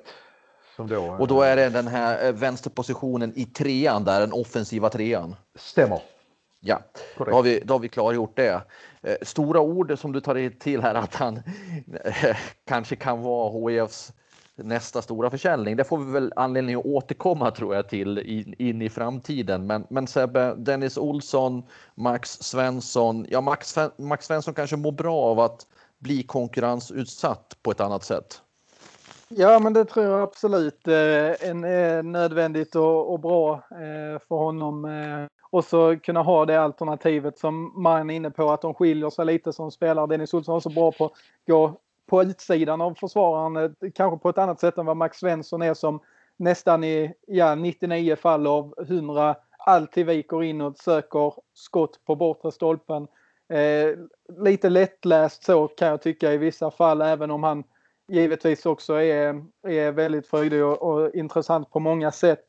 Som 0.77 0.89
då, 0.89 1.17
och 1.21 1.29
då 1.29 1.43
är 1.43 1.57
det 1.57 1.69
den 1.69 1.87
här 1.87 2.27
eh, 2.27 2.33
vänsterpositionen 2.33 3.33
i 3.37 3.45
trean, 3.45 4.05
där 4.05 4.21
den 4.21 4.33
offensiva 4.33 4.89
trean? 4.89 5.37
Stämmer. 5.55 6.01
Ja, 6.61 6.83
då 7.17 7.31
har, 7.31 7.43
vi, 7.43 7.61
då 7.65 7.75
har 7.75 7.79
vi 7.79 7.89
klargjort 7.89 8.37
det. 8.37 8.63
Eh, 9.03 9.17
stora 9.23 9.61
ord 9.61 9.99
som 9.99 10.13
du 10.13 10.21
tar 10.21 10.59
till 10.59 10.83
här 10.83 10.95
att 10.95 11.15
han 11.15 11.37
eh, 12.05 12.37
kanske 12.67 12.97
kan 12.97 13.23
vara 13.23 13.71
HIFs 13.71 14.13
nästa 14.59 15.03
stora 15.03 15.31
försäljning. 15.31 15.77
Det 15.77 15.85
får 15.85 15.99
vi 15.99 16.13
väl 16.13 16.33
anledning 16.37 16.77
att 16.77 16.87
återkomma 16.87 17.51
tror 17.51 17.75
jag 17.75 17.89
till 17.89 18.19
in, 18.19 18.55
in 18.59 18.83
i 18.83 18.89
framtiden. 18.89 19.67
Men, 19.67 19.87
men 19.91 20.07
Sebbe, 20.07 20.55
Dennis 20.55 20.99
Olsson, 20.99 21.63
Max 21.95 22.31
Svensson. 22.31 23.27
Ja, 23.29 23.41
Max, 23.41 23.77
Max 23.97 24.27
Svensson 24.27 24.55
kanske 24.55 24.77
mår 24.77 24.93
bra 24.93 25.17
av 25.17 25.41
att 25.41 25.67
bli 25.99 26.23
konkurrensutsatt 26.23 27.57
på 27.63 27.71
ett 27.71 27.81
annat 27.81 28.05
sätt. 28.05 28.43
Ja, 29.29 29.59
men 29.59 29.73
det 29.73 29.85
tror 29.85 30.07
jag 30.07 30.23
absolut 30.23 30.89
eh, 30.89 30.95
är 30.95 31.97
eh, 31.97 32.03
nödvändigt 32.03 32.75
och, 32.75 33.21
bra 33.21 33.55
eh, 33.55 34.21
för 34.29 34.37
honom. 34.37 34.89
Och 35.51 35.65
så 35.65 35.97
kunna 35.99 36.23
ha 36.23 36.47
det 36.47 36.61
alternativet 36.61 37.39
som 37.39 37.83
man 37.83 38.11
är 38.11 38.15
inne 38.15 38.31
på 38.31 38.51
att 38.51 38.63
de 38.63 38.75
skiljer 38.75 39.11
sig 39.11 39.25
lite 39.25 39.53
som 39.53 39.71
spelare. 39.71 40.07
Dennis 40.07 40.35
Olsson 40.35 40.57
är 40.57 40.61
så 40.61 40.71
bra 40.71 40.93
på 40.93 41.05
att 41.05 41.13
gå 41.47 41.81
på 42.09 42.23
utsidan 42.23 42.81
av 42.81 42.95
försvararen, 42.95 43.57
eh, 43.57 43.91
kanske 43.95 44.19
på 44.19 44.29
ett 44.29 44.39
annat 44.39 44.61
sätt 44.61 44.79
än 44.79 44.87
vad 44.87 44.97
Max 44.97 45.19
Svensson 45.19 45.63
är 45.63 45.75
som 45.75 46.01
nästan 46.37 46.85
i 46.85 47.15
ja, 47.27 47.55
99 47.55 48.17
fall 48.17 48.47
av 48.47 48.75
100 48.79 49.37
alltid 49.59 50.07
viker 50.07 50.43
inåt, 50.43 50.79
söker 50.79 51.33
skott 51.55 52.05
på 52.05 52.17
bortre 52.17 52.53
stolpen. 52.53 53.07
Eh, 53.49 53.99
lite 54.45 54.69
lättläst 54.69 55.45
så 55.45 55.69
kan 55.69 55.89
jag 55.89 56.03
tycka 56.03 56.33
i 56.33 56.37
vissa 56.37 56.71
fall, 56.71 57.03
även 57.03 57.31
om 57.31 57.43
han 57.43 57.65
givetvis 58.09 58.67
också 58.67 58.95
är, 58.95 59.45
är 59.69 59.93
väldigt 59.93 60.27
fröjdig 60.27 60.65
och, 60.65 60.83
och 60.83 61.15
intressant 61.15 61.71
på 61.71 61.81
många 61.81 62.13
sätt. 62.13 62.47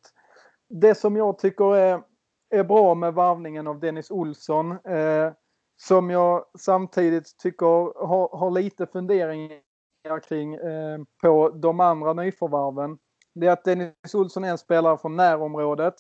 Det 0.70 0.96
som 0.96 1.16
jag 1.16 1.40
tycker 1.40 1.76
är, 1.76 2.02
är 2.50 2.64
bra 2.64 2.96
med 2.96 3.14
varvningen 3.14 3.68
av 3.68 3.80
Dennis 3.80 4.12
Olsson 4.12 4.72
eh, 4.72 5.32
som 5.82 6.10
jag 6.10 6.46
samtidigt 6.60 7.38
tycker 7.38 8.06
har, 8.08 8.38
har 8.38 8.52
lite 8.52 8.88
funderingar 8.88 10.20
kring 10.28 10.56
eh, 10.56 11.00
på 11.22 11.50
de 11.50 11.80
andra 11.80 12.14
nyförvärven. 12.14 12.98
Det 13.36 13.48
är 13.48 13.52
att 13.52 13.64
Dennis 13.64 14.14
Olsson 14.14 14.44
är 14.44 14.50
en 14.50 14.58
spelare 14.58 14.98
från 14.98 15.16
närområdet 15.16 15.94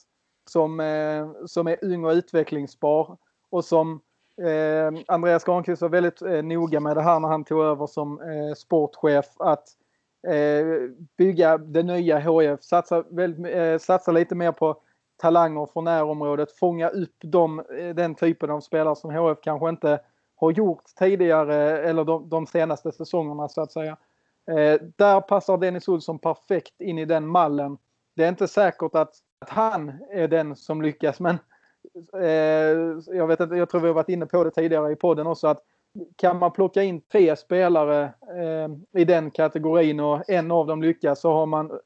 som, 0.49 0.79
eh, 0.79 1.27
som 1.45 1.67
är 1.67 1.85
ung 1.85 2.05
och 2.05 2.11
utvecklingsbar 2.11 3.17
och 3.49 3.65
som 3.65 4.01
eh, 4.41 5.01
Andreas 5.07 5.43
Granqvist 5.43 5.81
var 5.81 5.89
väldigt 5.89 6.21
eh, 6.21 6.43
noga 6.43 6.79
med 6.79 6.97
det 6.97 7.01
här 7.01 7.19
när 7.19 7.27
han 7.27 7.43
tog 7.43 7.63
över 7.63 7.87
som 7.87 8.21
eh, 8.21 8.53
sportchef 8.55 9.25
att 9.37 9.67
eh, 10.27 10.89
bygga 11.17 11.57
det 11.57 11.83
nya 11.83 12.19
HF, 12.19 12.63
satsa, 12.63 13.03
väldigt, 13.09 13.55
eh, 13.55 13.77
satsa 13.77 14.11
lite 14.11 14.35
mer 14.35 14.51
på 14.51 14.81
talanger 15.19 15.65
från 15.73 15.83
närområdet, 15.83 16.51
fånga 16.51 16.89
upp 16.89 17.15
dem, 17.23 17.59
eh, 17.59 17.95
den 17.95 18.15
typen 18.15 18.49
av 18.49 18.59
spelare 18.59 18.95
som 18.95 19.11
HF 19.11 19.37
kanske 19.41 19.69
inte 19.69 19.99
har 20.35 20.51
gjort 20.51 20.83
tidigare 20.99 21.79
eller 21.79 22.03
de, 22.03 22.29
de 22.29 22.47
senaste 22.47 22.91
säsongerna 22.91 23.49
så 23.49 23.61
att 23.61 23.71
säga. 23.71 23.97
Eh, 24.51 24.81
där 24.95 25.21
passar 25.21 25.57
Dennis 25.57 25.87
Olsson 25.87 26.19
perfekt 26.19 26.81
in 26.81 26.97
i 26.97 27.05
den 27.05 27.27
mallen. 27.27 27.77
Det 28.15 28.23
är 28.23 28.29
inte 28.29 28.47
säkert 28.47 28.95
att, 28.95 29.15
att 29.39 29.49
han 29.49 29.93
är 30.11 30.27
den 30.27 30.55
som 30.55 30.81
lyckas 30.81 31.19
men 31.19 31.37
eh, 32.13 33.15
jag, 33.15 33.27
vet 33.27 33.39
inte, 33.39 33.55
jag 33.55 33.69
tror 33.69 33.81
vi 33.81 33.87
har 33.87 33.95
varit 33.95 34.09
inne 34.09 34.25
på 34.25 34.43
det 34.43 34.51
tidigare 34.51 34.91
i 34.91 34.95
podden 34.95 35.27
också 35.27 35.47
att 35.47 35.63
kan 36.15 36.39
man 36.39 36.51
plocka 36.51 36.83
in 36.83 37.01
tre 37.01 37.35
spelare 37.35 38.03
eh, 38.37 39.01
i 39.01 39.05
den 39.05 39.31
kategorin 39.31 39.99
och 39.99 40.29
en 40.29 40.51
av 40.51 40.67
dem 40.67 40.81
lyckas 40.81 41.21
så 41.21 41.33
har 41.33 41.45
man 41.45 41.79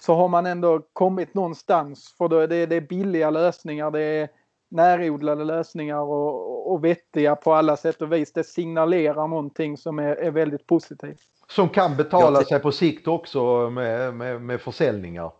så 0.00 0.14
har 0.14 0.28
man 0.28 0.46
ändå 0.46 0.80
kommit 0.92 1.34
någonstans. 1.34 2.14
För 2.18 2.28
då 2.28 2.38
är 2.38 2.48
det, 2.48 2.66
det 2.66 2.76
är 2.76 2.80
billiga 2.80 3.30
lösningar, 3.30 3.90
det 3.90 4.00
är 4.00 4.28
närodlade 4.70 5.44
lösningar 5.44 6.00
och, 6.00 6.72
och 6.72 6.84
vettiga 6.84 7.36
på 7.36 7.54
alla 7.54 7.76
sätt 7.76 8.02
och 8.02 8.12
vis. 8.12 8.32
Det 8.32 8.44
signalerar 8.44 9.28
någonting 9.28 9.76
som 9.76 9.98
är, 9.98 10.16
är 10.16 10.30
väldigt 10.30 10.66
positivt. 10.66 11.20
Som 11.48 11.68
kan 11.68 11.96
betala 11.96 12.44
sig 12.44 12.60
på 12.60 12.72
sikt 12.72 13.08
också 13.08 13.70
med, 13.70 14.14
med, 14.14 14.42
med 14.42 14.60
försäljningar. 14.60 15.32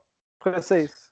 Precis. 0.44 1.09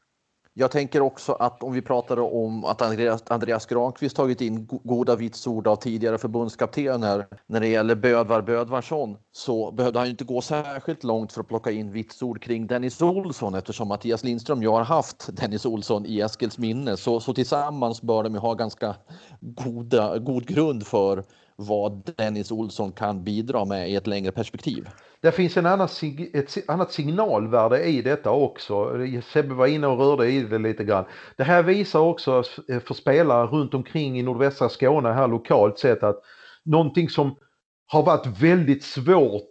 Jag 0.60 0.70
tänker 0.70 1.00
också 1.02 1.32
att 1.32 1.62
om 1.62 1.72
vi 1.72 1.82
pratade 1.82 2.20
om 2.20 2.64
att 2.64 2.82
Andreas, 2.82 3.22
Andreas 3.26 3.66
Granqvist 3.66 4.16
tagit 4.16 4.40
in 4.40 4.66
goda 4.84 5.16
vitsord 5.16 5.66
av 5.66 5.76
tidigare 5.76 6.18
förbundskaptener 6.18 7.26
när 7.46 7.60
det 7.60 7.68
gäller 7.68 7.94
Bödvar 7.94 8.42
Bödvarsson 8.42 9.16
så 9.32 9.72
behövde 9.72 9.98
han 9.98 10.08
inte 10.08 10.24
gå 10.24 10.40
särskilt 10.40 11.04
långt 11.04 11.32
för 11.32 11.40
att 11.40 11.48
plocka 11.48 11.70
in 11.70 11.92
vitsord 11.92 12.42
kring 12.42 12.66
Dennis 12.66 13.02
Olsson 13.02 13.54
eftersom 13.54 13.88
Mattias 13.88 14.24
Lindström 14.24 14.62
ju 14.62 14.68
har 14.68 14.84
haft 14.84 15.36
Dennis 15.36 15.66
Olsson 15.66 16.06
i 16.06 16.20
Eskils 16.20 16.58
minne. 16.58 16.96
Så, 16.96 17.20
så 17.20 17.34
tillsammans 17.34 18.02
bör 18.02 18.22
de 18.22 18.34
ha 18.34 18.54
ganska 18.54 18.94
goda, 19.40 20.18
god 20.18 20.46
grund 20.46 20.86
för 20.86 21.24
vad 21.60 22.10
Dennis 22.16 22.52
Olsson 22.52 22.92
kan 22.92 23.24
bidra 23.24 23.64
med 23.64 23.90
i 23.90 23.96
ett 23.96 24.06
längre 24.06 24.32
perspektiv. 24.32 24.88
Det 25.20 25.32
finns 25.32 25.56
en 25.56 25.66
annan, 25.66 25.88
ett 26.32 26.70
annat 26.70 26.92
signalvärde 26.92 27.84
i 27.84 28.02
detta 28.02 28.30
också. 28.30 28.92
Sebbe 29.32 29.54
var 29.54 29.66
inne 29.66 29.86
och 29.86 29.98
rörde 29.98 30.30
i 30.30 30.42
det 30.42 30.58
lite 30.58 30.84
grann. 30.84 31.04
Det 31.36 31.44
här 31.44 31.62
visar 31.62 32.00
också 32.00 32.42
eh, 32.68 32.80
för 32.80 32.94
spelare 32.94 33.46
runt 33.46 33.74
omkring 33.74 34.18
i 34.18 34.22
nordvästra 34.22 34.68
Skåne 34.68 35.12
här 35.12 35.28
lokalt 35.28 35.78
sett 35.78 36.02
att 36.02 36.22
någonting 36.64 37.08
som 37.08 37.36
har 37.86 38.02
varit 38.02 38.26
väldigt 38.26 38.84
svårt 38.84 39.44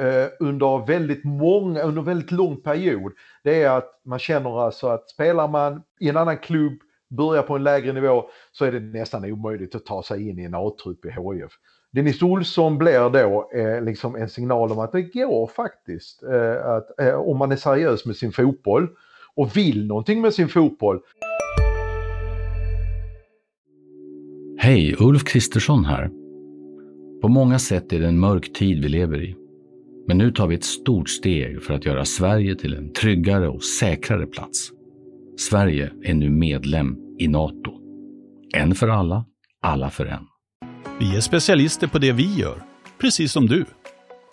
eh, 0.00 0.26
under 0.40 0.86
väldigt 0.86 1.24
många, 1.24 1.82
under 1.82 2.02
väldigt 2.02 2.30
lång 2.30 2.62
period. 2.62 3.12
Det 3.44 3.62
är 3.62 3.70
att 3.70 4.00
man 4.04 4.18
känner 4.18 4.64
alltså 4.64 4.88
att 4.88 5.10
spelar 5.10 5.48
man 5.48 5.82
i 6.00 6.08
en 6.08 6.16
annan 6.16 6.38
klubb 6.38 6.78
börjar 7.10 7.42
på 7.42 7.56
en 7.56 7.64
lägre 7.64 7.92
nivå 7.92 8.24
så 8.52 8.64
är 8.64 8.72
det 8.72 8.80
nästan 8.80 9.24
omöjligt 9.24 9.74
att 9.74 9.86
ta 9.86 10.02
sig 10.02 10.28
in 10.28 10.38
i 10.38 10.44
en 10.44 10.54
A-trupp 10.54 11.04
i 11.04 11.08
HIF. 11.08 11.52
Dennis 11.92 12.22
Olsson 12.22 12.78
blir 12.78 13.10
då 13.10 13.50
eh, 13.54 13.82
liksom 13.82 14.16
en 14.16 14.28
signal 14.28 14.72
om 14.72 14.78
att 14.78 14.92
det 14.92 15.02
går 15.02 15.46
faktiskt 15.46 16.22
eh, 16.22 16.66
att, 16.66 17.00
eh, 17.00 17.14
om 17.14 17.38
man 17.38 17.52
är 17.52 17.56
seriös 17.56 18.06
med 18.06 18.16
sin 18.16 18.32
fotboll 18.32 18.88
och 19.34 19.56
vill 19.56 19.86
någonting 19.86 20.20
med 20.20 20.34
sin 20.34 20.48
fotboll. 20.48 21.00
Hej, 24.58 24.96
Ulf 25.00 25.24
Kristersson 25.24 25.84
här. 25.84 26.10
På 27.22 27.28
många 27.28 27.58
sätt 27.58 27.92
är 27.92 28.00
det 28.00 28.06
en 28.06 28.20
mörk 28.20 28.52
tid 28.52 28.82
vi 28.82 28.88
lever 28.88 29.22
i. 29.22 29.36
Men 30.06 30.18
nu 30.18 30.30
tar 30.30 30.46
vi 30.46 30.54
ett 30.54 30.64
stort 30.64 31.08
steg 31.08 31.62
för 31.62 31.74
att 31.74 31.84
göra 31.84 32.04
Sverige 32.04 32.54
till 32.54 32.74
en 32.74 32.92
tryggare 32.92 33.48
och 33.48 33.64
säkrare 33.64 34.26
plats. 34.26 34.70
Sverige 35.36 35.90
är 36.04 36.14
nu 36.14 36.30
medlem 36.30 36.96
i 37.18 37.28
Nato. 37.28 37.72
En 38.56 38.74
för 38.74 38.88
alla, 38.88 39.24
alla 39.62 39.90
för 39.90 40.06
en. 40.06 40.26
Vi 41.00 41.16
är 41.16 41.20
specialister 41.20 41.86
på 41.86 41.98
det 41.98 42.12
vi 42.12 42.34
gör, 42.34 42.62
precis 43.00 43.32
som 43.32 43.46
du. 43.46 43.64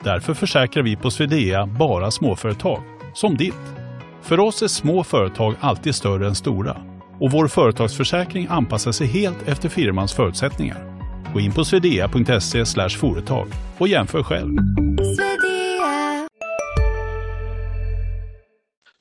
Därför 0.04 0.34
försäkrar 0.34 0.84
vi 0.84 0.96
på 0.96 1.12
Swedea 1.12 1.66
bara 1.66 2.12
småföretag, 2.12 2.84
som 3.14 3.38
ditt. 3.38 3.76
För 4.22 4.40
oss 4.40 4.62
är 4.62 4.68
små 4.68 5.04
företag 5.04 5.56
alltid 5.60 5.96
större 5.96 6.28
än 6.28 6.36
stora 6.36 6.78
och 7.20 7.32
vår 7.32 7.48
företagsförsäkring 7.48 8.48
anpassar 8.50 8.92
sig 8.92 9.08
helt 9.08 9.48
efter 9.48 9.70
firmans 9.70 10.14
förutsättningar. 10.14 11.02
Gå 11.34 11.40
in 11.40 11.52
på 11.52 11.66
swedea.se 11.66 12.90
företag 12.90 13.48
och 13.78 13.88
jämför 13.88 14.24
själv. 14.24 14.58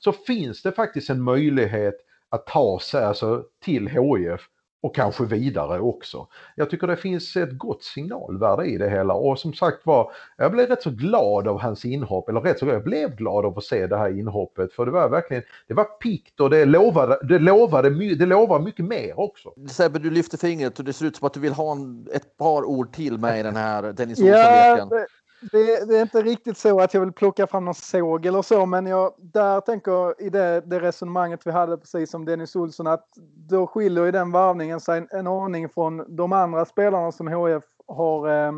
Så 0.03 0.11
finns 0.11 0.61
det 0.61 0.71
faktiskt 0.71 1.09
en 1.09 1.21
möjlighet 1.21 1.95
att 2.29 2.47
ta 2.47 2.79
sig 2.79 3.03
alltså, 3.03 3.43
till 3.63 3.87
HIF 3.87 4.41
och 4.83 4.95
kanske 4.95 5.25
vidare 5.25 5.79
också. 5.79 6.27
Jag 6.55 6.69
tycker 6.69 6.87
det 6.87 6.97
finns 6.97 7.35
ett 7.35 7.57
gott 7.57 7.83
signalvärde 7.83 8.65
i 8.65 8.77
det 8.77 8.89
hela 8.89 9.13
och 9.13 9.39
som 9.39 9.53
sagt 9.53 9.85
var, 9.85 10.11
jag 10.37 10.51
blev 10.51 10.67
rätt 10.67 10.81
så 10.81 10.91
glad 10.91 11.47
av 11.47 11.61
hans 11.61 11.85
inhopp, 11.85 12.29
eller 12.29 12.41
rätt 12.41 12.59
så 12.59 12.65
jag 12.65 12.83
blev 12.83 13.15
glad 13.15 13.45
av 13.45 13.57
att 13.57 13.63
se 13.63 13.87
det 13.87 13.97
här 13.97 14.19
inhoppet 14.19 14.73
för 14.73 14.85
det 14.85 14.91
var 14.91 15.09
verkligen, 15.09 15.43
det 15.67 15.73
var 15.73 15.83
pikt 15.83 16.39
och 16.39 16.49
det 16.49 16.65
lovade, 16.65 17.19
det 17.27 17.39
lovade, 17.39 18.15
det 18.15 18.25
lovar 18.25 18.59
mycket 18.59 18.85
mer 18.85 19.19
också. 19.19 19.53
Sebbe, 19.69 19.99
du 19.99 20.09
lyfter 20.09 20.37
fingret 20.37 20.79
och 20.79 20.85
det 20.85 20.93
ser 20.93 21.05
ut 21.05 21.15
som 21.15 21.27
att 21.27 21.33
du 21.33 21.39
vill 21.39 21.53
ha 21.53 21.71
en, 21.71 22.07
ett 22.13 22.37
par 22.37 22.63
ord 22.63 22.93
till 22.93 23.17
med 23.17 23.39
i 23.39 23.43
den 23.43 23.55
här 23.55 23.81
Dennis 23.81 24.19
Olsson-leken. 24.19 24.87
Ja, 24.91 25.05
det, 25.51 25.89
det, 25.89 25.97
är 25.97 26.01
inte 26.01 26.21
riktigt 26.21 26.57
så 26.57 26.79
att 26.79 26.93
jag 26.93 27.01
vill 27.01 27.11
plocka 27.11 27.47
fram 27.47 27.65
någon 27.65 27.73
såg 27.73 28.25
eller 28.25 28.41
så, 28.41 28.65
men 28.65 28.85
jag 28.85 29.13
där 29.17 29.61
tänker 29.61 30.21
i 30.21 30.29
det, 30.29 30.61
det 30.65 30.79
resonemanget 30.79 31.47
vi 31.47 31.51
hade 31.51 31.77
precis 31.77 32.11
som 32.11 32.25
Dennis 32.25 32.55
Olsson 32.55 32.87
att 32.87 33.07
då 33.49 33.67
skiljer 33.67 34.05
ju 34.05 34.11
den 34.11 34.31
varvningen 34.31 34.79
sig 34.79 34.97
en, 34.97 35.07
en 35.11 35.27
aning 35.27 35.69
från 35.69 36.15
de 36.15 36.33
andra 36.33 36.65
spelarna 36.65 37.11
som 37.11 37.27
HF 37.27 37.63
har 37.87 38.47
eh, 38.47 38.51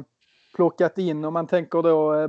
plockat 0.55 0.97
in. 0.97 1.25
Om 1.25 1.33
man 1.33 1.47
tänker 1.47 1.81
då 1.81 2.13
eh, 2.13 2.27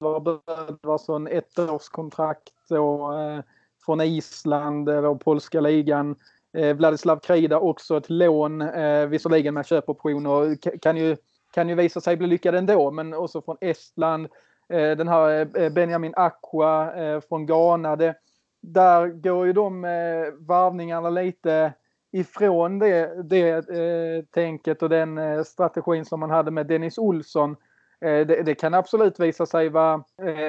Bödvarsson 0.00 1.26
ettårskontrakt 1.26 2.70
och 2.70 3.20
eh, 3.20 3.40
från 3.86 4.00
Island 4.00 4.88
eh, 4.88 4.98
eller 4.98 5.14
polska 5.14 5.60
ligan. 5.60 6.16
Eh, 6.56 6.76
Vladislav 6.76 7.18
Krida 7.18 7.58
också 7.58 7.96
ett 7.96 8.10
lån, 8.10 8.62
eh, 8.62 9.06
visserligen 9.06 9.54
med 9.54 9.66
köpoption 9.66 10.26
och 10.26 10.58
kan 10.82 10.96
ju 10.96 11.16
kan 11.56 11.68
ju 11.68 11.74
visa 11.74 12.00
sig 12.00 12.16
bli 12.16 12.26
lyckad 12.26 12.54
ändå, 12.54 12.90
men 12.90 13.14
också 13.14 13.42
från 13.42 13.56
Estland. 13.60 14.28
Eh, 14.68 14.90
den 14.90 15.08
här 15.08 15.48
eh, 15.58 15.70
Benjamin 15.70 16.12
Aqua 16.16 16.94
eh, 16.94 17.20
från 17.20 17.46
Ghana. 17.46 17.96
Det, 17.96 18.14
där 18.62 19.06
går 19.06 19.46
ju 19.46 19.52
de 19.52 19.84
eh, 19.84 19.90
varvningarna 20.38 21.10
lite 21.10 21.72
ifrån 22.12 22.78
det, 22.78 23.22
det 23.22 23.70
eh, 23.70 24.24
tänket 24.30 24.82
och 24.82 24.88
den 24.88 25.44
strategin 25.44 26.04
som 26.04 26.20
man 26.20 26.30
hade 26.30 26.50
med 26.50 26.66
Dennis 26.66 26.98
Olsson. 26.98 27.56
Det, 28.00 28.24
det, 28.24 28.54
kan 28.54 28.74
absolut 28.74 29.20
visa 29.20 29.46
sig 29.46 29.68
vara, 29.68 30.04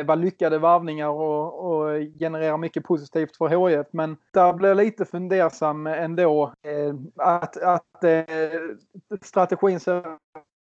vara 0.05 0.15
lyckade 0.15 0.57
varvningar 0.57 1.09
och, 1.09 1.65
och 1.65 1.89
generera 2.19 2.57
mycket 2.57 2.83
positivt 2.83 3.37
för 3.37 3.69
HIF. 3.69 3.87
Men 3.91 4.17
där 4.33 4.53
blir 4.53 4.69
jag 4.69 4.77
lite 4.77 5.05
fundersam 5.05 5.87
ändå. 5.87 6.53
Att, 7.15 7.57
att 7.57 8.03
strategin 9.21 9.79
ser 9.79 10.17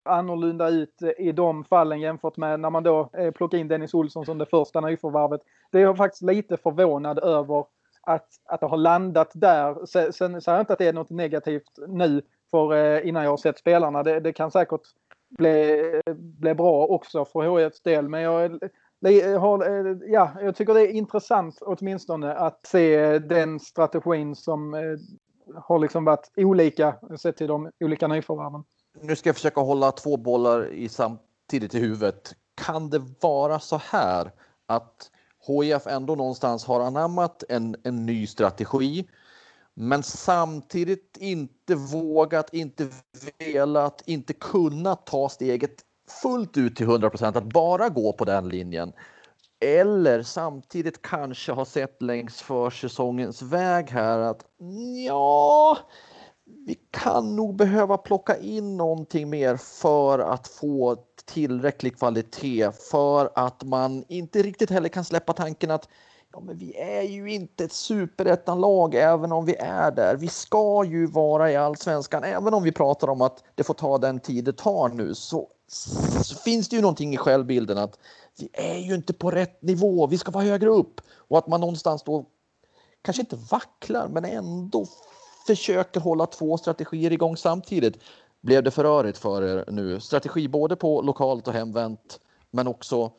annorlunda 0.07 0.69
ut 0.69 1.01
eh, 1.01 1.09
i 1.27 1.31
de 1.31 1.63
fallen 1.63 1.99
jämfört 1.99 2.37
med 2.37 2.59
när 2.59 2.69
man 2.69 2.83
då 2.83 3.09
eh, 3.13 3.31
plockar 3.31 3.57
in 3.57 3.67
Dennis 3.67 3.93
Olsson 3.93 4.25
som 4.25 4.37
det 4.37 4.45
första 4.45 4.81
nyförvärvet. 4.81 5.41
Det 5.71 5.77
är 5.77 5.81
jag 5.81 5.97
faktiskt 5.97 6.21
lite 6.21 6.57
förvånad 6.57 7.19
över 7.19 7.65
att, 8.01 8.27
att 8.45 8.59
det 8.59 8.65
har 8.65 8.77
landat 8.77 9.31
där. 9.33 9.85
Sen, 9.85 10.13
säger 10.13 10.57
jag 10.57 10.61
inte 10.61 10.73
att 10.73 10.79
det 10.79 10.87
är 10.87 10.93
något 10.93 11.09
negativt 11.09 11.79
nu 11.87 12.21
för 12.51 12.73
eh, 12.73 13.07
innan 13.07 13.23
jag 13.23 13.29
har 13.29 13.37
sett 13.37 13.57
spelarna. 13.57 14.03
Det, 14.03 14.19
det 14.19 14.33
kan 14.33 14.51
säkert 14.51 14.81
bli, 15.29 16.01
bli 16.15 16.53
bra 16.53 16.85
också 16.85 17.25
för 17.25 17.59
HIFs 17.59 17.81
del. 17.81 18.09
Men 18.09 18.21
jag, 18.21 18.59
ja, 20.07 20.31
jag 20.41 20.55
tycker 20.55 20.73
det 20.73 20.81
är 20.81 20.91
intressant 20.91 21.57
åtminstone 21.61 22.33
att 22.33 22.65
se 22.65 23.19
den 23.19 23.59
strategin 23.59 24.35
som 24.35 24.73
har 25.55 25.79
liksom 25.79 26.05
varit 26.05 26.31
olika 26.35 26.95
sett 27.19 27.37
till 27.37 27.47
de 27.47 27.71
olika 27.79 28.07
nyförvärven 28.07 28.63
nu 29.01 29.15
ska 29.15 29.29
jag 29.29 29.35
försöka 29.35 29.61
hålla 29.61 29.91
två 29.91 30.17
bollar 30.17 30.73
i 30.73 30.89
samtidigt 30.89 31.75
i 31.75 31.79
huvudet. 31.79 32.35
Kan 32.55 32.89
det 32.89 33.01
vara 33.21 33.59
så 33.59 33.77
här 33.77 34.31
att 34.65 35.11
HIF 35.47 35.87
ändå 35.87 36.15
någonstans 36.15 36.65
har 36.65 36.79
anammat 36.79 37.43
en, 37.49 37.75
en 37.83 38.05
ny 38.05 38.27
strategi 38.27 39.07
men 39.79 40.03
samtidigt 40.03 41.17
inte 41.19 41.75
vågat, 41.75 42.53
inte 42.53 42.89
velat, 43.39 44.03
inte 44.05 44.33
kunnat 44.33 45.05
ta 45.05 45.29
steget 45.29 45.83
fullt 46.23 46.57
ut 46.57 46.75
till 46.75 46.87
100% 46.87 47.37
att 47.37 47.43
bara 47.43 47.89
gå 47.89 48.13
på 48.13 48.25
den 48.25 48.49
linjen. 48.49 48.93
Eller 49.59 50.23
samtidigt 50.23 51.01
kanske 51.01 51.51
har 51.51 51.65
sett 51.65 52.01
längs 52.01 52.41
försäsongens 52.41 53.41
väg 53.41 53.89
här 53.89 54.19
att 54.19 54.45
ja, 55.07 55.77
vi 56.47 56.79
kan 56.91 57.35
nog 57.35 57.55
behöva 57.55 57.97
plocka 57.97 58.37
in 58.37 58.77
någonting 58.77 59.29
mer 59.29 59.57
för 59.57 60.19
att 60.19 60.47
få 60.47 60.97
tillräcklig 61.25 61.97
kvalitet 61.97 62.71
för 62.71 63.29
att 63.35 63.63
man 63.63 64.03
inte 64.07 64.43
riktigt 64.43 64.69
heller 64.69 64.89
kan 64.89 65.05
släppa 65.05 65.33
tanken 65.33 65.71
att 65.71 65.89
ja, 66.31 66.39
men 66.39 66.57
vi 66.57 66.77
är 66.77 67.01
ju 67.01 67.33
inte 67.33 67.63
ett 67.63 67.73
superettanlag 67.73 68.95
även 68.95 69.31
om 69.31 69.45
vi 69.45 69.55
är 69.55 69.91
där. 69.91 70.15
Vi 70.15 70.27
ska 70.27 70.83
ju 70.83 71.07
vara 71.07 71.51
i 71.51 71.55
allsvenskan 71.55 72.23
även 72.23 72.53
om 72.53 72.63
vi 72.63 72.71
pratar 72.71 73.09
om 73.09 73.21
att 73.21 73.43
det 73.55 73.63
får 73.63 73.73
ta 73.73 73.97
den 73.97 74.19
tid 74.19 74.45
det 74.45 74.57
tar 74.57 74.89
nu 74.89 75.15
så, 75.15 75.47
så 76.21 76.35
finns 76.35 76.69
det 76.69 76.75
ju 76.75 76.81
någonting 76.81 77.13
i 77.13 77.17
självbilden 77.17 77.77
att 77.77 77.99
vi 78.39 78.49
är 78.53 78.77
ju 78.77 78.95
inte 78.95 79.13
på 79.13 79.31
rätt 79.31 79.61
nivå. 79.61 80.07
Vi 80.07 80.17
ska 80.17 80.31
vara 80.31 80.43
högre 80.43 80.69
upp 80.69 81.01
och 81.17 81.37
att 81.37 81.47
man 81.47 81.61
någonstans 81.61 82.03
då 82.03 82.25
kanske 83.01 83.21
inte 83.21 83.35
vacklar 83.35 84.07
men 84.07 84.25
ändå 84.25 84.85
försöker 85.47 85.99
hålla 85.99 86.25
två 86.25 86.57
strategier 86.57 87.11
igång 87.11 87.37
samtidigt. 87.37 88.03
Blev 88.41 88.63
det 88.63 88.71
för 88.71 88.83
rörigt 88.83 89.17
för 89.17 89.43
er 89.43 89.65
nu? 89.67 89.99
Strategi 89.99 90.47
både 90.47 90.75
på 90.75 91.01
lokalt 91.01 91.47
och 91.47 91.53
hemvänt, 91.53 92.19
men 92.51 92.67
också 92.67 93.11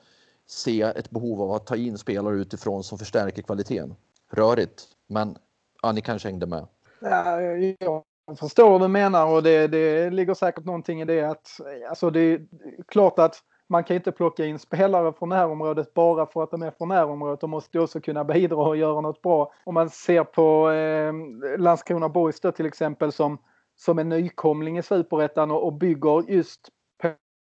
se 0.46 0.82
ett 0.82 1.10
behov 1.10 1.42
av 1.42 1.52
att 1.52 1.66
ta 1.66 1.76
in 1.76 1.98
spelare 1.98 2.36
utifrån 2.36 2.84
som 2.84 2.98
förstärker 2.98 3.42
kvaliteten. 3.42 3.94
Rörigt, 4.32 4.84
men 5.06 5.36
ja, 5.82 5.92
ni 5.92 6.00
kanske 6.00 6.28
hängde 6.28 6.46
med. 6.46 6.66
Ja, 7.00 7.40
jag 7.40 8.38
förstår 8.38 8.70
vad 8.70 8.80
du 8.80 8.88
menar 8.88 9.26
och 9.26 9.42
det, 9.42 9.66
det 9.66 10.10
ligger 10.10 10.34
säkert 10.34 10.64
någonting 10.64 11.00
i 11.00 11.04
det 11.04 11.22
att 11.22 11.60
alltså 11.88 12.10
det 12.10 12.20
är 12.20 12.46
klart 12.88 13.18
att 13.18 13.42
man 13.68 13.84
kan 13.84 13.96
inte 13.96 14.12
plocka 14.12 14.44
in 14.44 14.58
spelare 14.58 15.12
från 15.12 15.28
närområdet 15.28 15.94
bara 15.94 16.26
för 16.26 16.42
att 16.42 16.50
de 16.50 16.62
är 16.62 16.70
från 16.70 16.88
närområdet. 16.88 17.40
De 17.40 17.50
måste 17.50 17.80
också 17.80 18.00
kunna 18.00 18.24
bidra 18.24 18.56
och 18.56 18.76
göra 18.76 19.00
något 19.00 19.22
bra. 19.22 19.52
Om 19.64 19.74
man 19.74 19.90
ser 19.90 20.24
på 20.24 20.70
eh, 20.70 21.12
Landskrona 21.58 22.08
Boys 22.08 22.40
då 22.40 22.52
till 22.52 22.66
exempel 22.66 23.12
som, 23.12 23.38
som 23.76 23.98
en 23.98 24.08
nykomling 24.08 24.78
i 24.78 24.82
Superettan 24.82 25.50
och, 25.50 25.66
och 25.66 25.72
bygger 25.72 26.30
just 26.30 26.68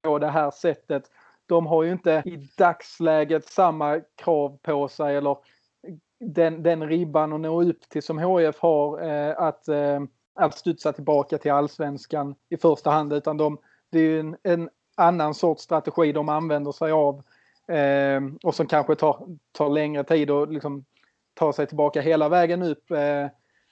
på 0.04 0.20
det 0.20 0.30
här 0.30 0.52
sättet. 0.52 1.04
De 1.46 1.66
har 1.66 1.84
ju 1.84 1.92
inte 1.92 2.24
i 2.26 2.50
dagsläget 2.58 3.46
samma 3.46 4.02
krav 4.16 4.58
på 4.62 4.88
sig 4.88 5.16
eller 5.16 5.38
den, 6.20 6.64
den 6.64 6.88
ribban 6.88 7.34
att 7.34 7.40
nå 7.40 7.64
upp 7.64 7.90
till 7.90 8.04
som 8.04 8.20
HF 8.20 8.60
har 8.60 9.02
eh, 9.02 9.38
att, 9.38 9.68
eh, 9.68 10.02
att 10.36 10.58
studsa 10.58 10.94
tillbaka 10.94 11.38
till 11.38 11.52
allsvenskan 11.52 12.36
i 12.50 12.58
första 12.58 12.90
hand 12.90 13.14
utan 13.14 13.38
de, 13.38 13.58
det 13.92 14.00
är 14.00 14.20
en, 14.20 14.38
en 14.44 14.70
annan 14.96 15.34
sorts 15.34 15.64
strategi 15.64 16.12
de 16.12 16.30
använder 16.30 16.72
sig 16.72 16.92
av 16.92 17.24
eh, 17.68 18.22
och 18.44 18.56
som 18.56 18.68
kanske 18.68 18.96
tar, 18.96 19.28
tar 19.52 19.70
längre 19.70 20.04
tid 20.04 20.32
att 20.32 20.54
liksom 20.54 20.86
ta 21.34 21.54
sig 21.54 21.68
tillbaka 21.68 22.02
hela 22.02 22.30
vägen 22.30 22.62
upp. 22.62 22.92
Eh, 22.92 23.28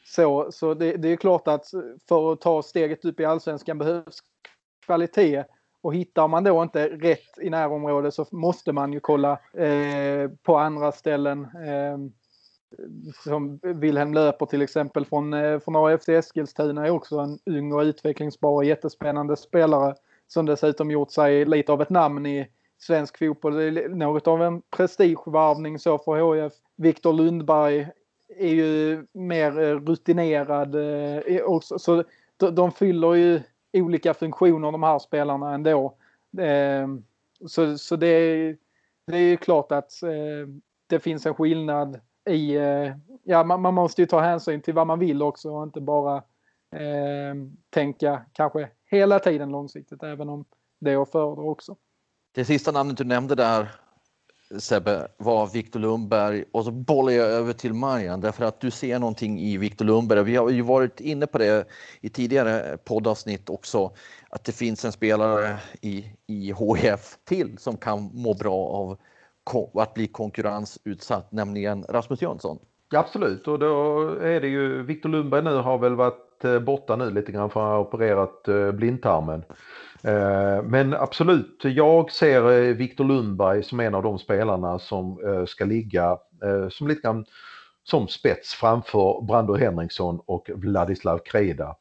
så 0.05 0.51
så 0.51 0.73
det, 0.73 0.97
det, 0.97 1.07
är 1.07 1.15
klart 1.15 1.47
att 1.47 1.65
för 2.07 2.33
att 2.33 2.41
ta 2.41 2.61
steget 2.61 3.05
upp 3.05 3.19
i 3.19 3.25
allsvenskan 3.25 3.77
behövs 3.77 4.19
kvalitet 4.85 5.43
och 5.81 5.95
hittar 5.95 6.27
man 6.27 6.43
då 6.43 6.63
inte 6.63 6.87
rätt 6.87 7.39
i 7.41 7.49
närområdet 7.49 8.13
så 8.13 8.25
måste 8.31 8.71
man 8.71 8.93
ju 8.93 8.99
kolla 8.99 9.39
eh, 9.53 10.29
på 10.43 10.57
andra 10.57 10.91
ställen. 10.91 11.41
Eh, 11.41 11.97
som 13.23 13.59
Wilhelm 13.63 14.13
Löper 14.13 14.45
till 14.45 14.61
exempel 14.61 15.05
från, 15.05 15.33
eh, 15.33 15.59
från 15.59 15.75
AFC 15.75 16.09
Eskilstuna 16.09 16.85
är 16.85 16.89
också 16.89 17.17
en 17.17 17.39
ung 17.45 17.73
och 17.73 17.81
utvecklingsbar 17.81 18.51
och 18.51 18.65
jättespännande 18.65 19.35
spelare 19.35 19.95
som 20.33 20.45
dessutom 20.45 20.91
gjort 20.91 21.11
sig 21.11 21.45
lite 21.45 21.71
av 21.71 21.81
ett 21.81 21.89
namn 21.89 22.25
i 22.25 22.47
svensk 22.77 23.17
fotboll. 23.17 23.55
Det 23.55 23.63
är 23.63 23.89
något 23.89 24.27
av 24.27 24.43
en 24.43 24.61
prestigevarvning 24.61 25.79
så 25.79 25.97
för 25.97 26.43
HIF. 26.43 26.53
Viktor 26.75 27.13
Lundberg 27.13 27.87
är 28.37 28.53
ju 28.53 29.05
mer 29.13 29.59
eh, 29.59 29.79
rutinerad 29.79 30.75
eh, 30.75 31.43
också, 31.43 31.79
så 31.79 32.03
de 32.51 32.71
fyller 32.71 33.13
ju 33.13 33.41
olika 33.73 34.13
funktioner 34.13 34.71
de 34.71 34.83
här 34.83 34.99
spelarna 34.99 35.53
ändå. 35.53 35.95
Ehm, 36.37 37.03
så, 37.45 37.77
så 37.77 37.95
det, 37.95 38.07
är, 38.07 38.57
det 39.07 39.17
är 39.17 39.35
klart 39.35 39.71
att 39.71 40.03
eh, 40.03 40.47
det 40.87 40.99
finns 40.99 41.25
en 41.25 41.33
skillnad 41.33 41.99
i, 42.29 42.57
ja 43.23 43.43
man, 43.43 43.61
man, 43.61 43.73
måste 43.73 44.01
ju 44.01 44.05
ta 44.05 44.19
hänsyn 44.19 44.61
till 44.61 44.73
vad 44.73 44.87
man 44.87 44.99
vill 44.99 45.21
också 45.21 45.51
och 45.51 45.63
inte 45.63 45.81
bara 45.81 46.23
ehm, 46.75 47.57
tänka 47.69 48.21
kanske 48.33 48.69
hela 48.93 49.19
tiden 49.19 49.49
långsiktigt 49.49 50.03
även 50.03 50.29
om 50.29 50.45
det 50.79 50.91
är 50.91 51.01
att 51.01 51.11
föredra 51.11 51.43
också. 51.43 51.75
Det 52.31 52.45
sista 52.45 52.71
namnet 52.71 52.97
du 52.97 53.03
nämnde 53.03 53.35
där 53.35 53.71
Sebbe 54.59 55.07
var 55.17 55.47
Viktor 55.47 55.79
Lundberg 55.79 56.43
och 56.51 56.63
så 56.63 56.71
bollar 56.71 57.13
jag 57.13 57.27
över 57.27 57.53
till 57.53 57.73
Marian 57.73 58.21
därför 58.21 58.45
att 58.45 58.59
du 58.59 58.71
ser 58.71 58.99
någonting 58.99 59.39
i 59.39 59.57
Viktor 59.57 59.85
Lundberg. 59.85 60.23
Vi 60.23 60.35
har 60.35 60.49
ju 60.49 60.61
varit 60.61 60.99
inne 60.99 61.27
på 61.27 61.37
det 61.37 61.67
i 62.01 62.09
tidigare 62.09 62.77
poddavsnitt 62.77 63.49
också 63.49 63.91
att 64.29 64.43
det 64.43 64.51
finns 64.51 64.85
en 64.85 64.91
spelare 64.91 65.57
i, 65.81 66.05
i 66.27 66.53
HIF 66.53 67.17
till 67.23 67.57
som 67.57 67.77
kan 67.77 68.09
må 68.13 68.33
bra 68.33 68.67
av 68.67 68.97
att 69.73 69.93
bli 69.93 70.07
konkurrensutsatt, 70.07 71.31
nämligen 71.31 71.85
Rasmus 71.89 72.21
Jönsson. 72.21 72.59
Ja, 72.89 72.99
absolut, 72.99 73.47
och 73.47 73.59
då 73.59 74.09
är 74.09 74.41
det 74.41 74.47
ju 74.47 74.83
Viktor 74.83 75.09
Lundberg 75.09 75.43
nu 75.43 75.55
har 75.55 75.77
väl 75.77 75.95
varit 75.95 76.32
Eh, 76.43 76.59
borta 76.59 76.95
nu 76.95 77.09
lite 77.09 77.31
grann 77.31 77.49
för 77.49 77.59
han 77.59 77.71
har 77.71 77.79
opererat 77.79 78.47
eh, 78.47 78.71
blindtarmen. 78.71 79.43
Eh, 80.03 80.63
men 80.63 80.93
absolut, 80.93 81.61
jag 81.63 82.11
ser 82.11 82.73
Viktor 82.73 83.03
Lundberg 83.03 83.63
som 83.63 83.79
en 83.79 83.95
av 83.95 84.03
de 84.03 84.19
spelarna 84.19 84.79
som 84.79 85.17
ska 85.47 85.65
ligga 85.65 86.17
som 86.69 86.87
lite 86.87 87.01
grann 87.01 87.25
som 87.83 88.07
spets 88.07 88.53
framför 88.53 89.25
Brando 89.27 89.55
Henriksson 89.55 90.19
och 90.25 90.49
Vladislav 90.53 91.17
Kreda. 91.17 91.75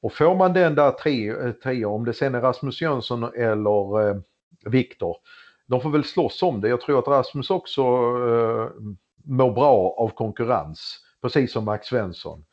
Och 0.00 0.12
får 0.12 0.34
man 0.34 0.52
den 0.52 0.74
där 0.74 0.90
tre, 0.90 1.34
tre 1.52 1.84
om 1.84 2.04
det 2.04 2.12
sen 2.12 2.34
är 2.34 2.40
Rasmus 2.40 2.80
Jönsson 2.80 3.24
eller 3.24 4.22
Viktor 4.70 5.16
de 5.66 5.80
får 5.80 5.90
väl 5.90 6.04
slåss 6.04 6.42
om 6.42 6.60
det. 6.60 6.68
Jag 6.68 6.80
tror 6.80 6.98
att 6.98 7.08
Rasmus 7.08 7.50
också 7.50 7.82
eh, 7.82 8.68
mår 9.24 9.52
bra 9.52 9.94
av 9.98 10.08
konkurrens, 10.08 11.00
precis 11.22 11.52
som 11.52 11.64
Max 11.64 11.86
Svensson. 11.86 12.44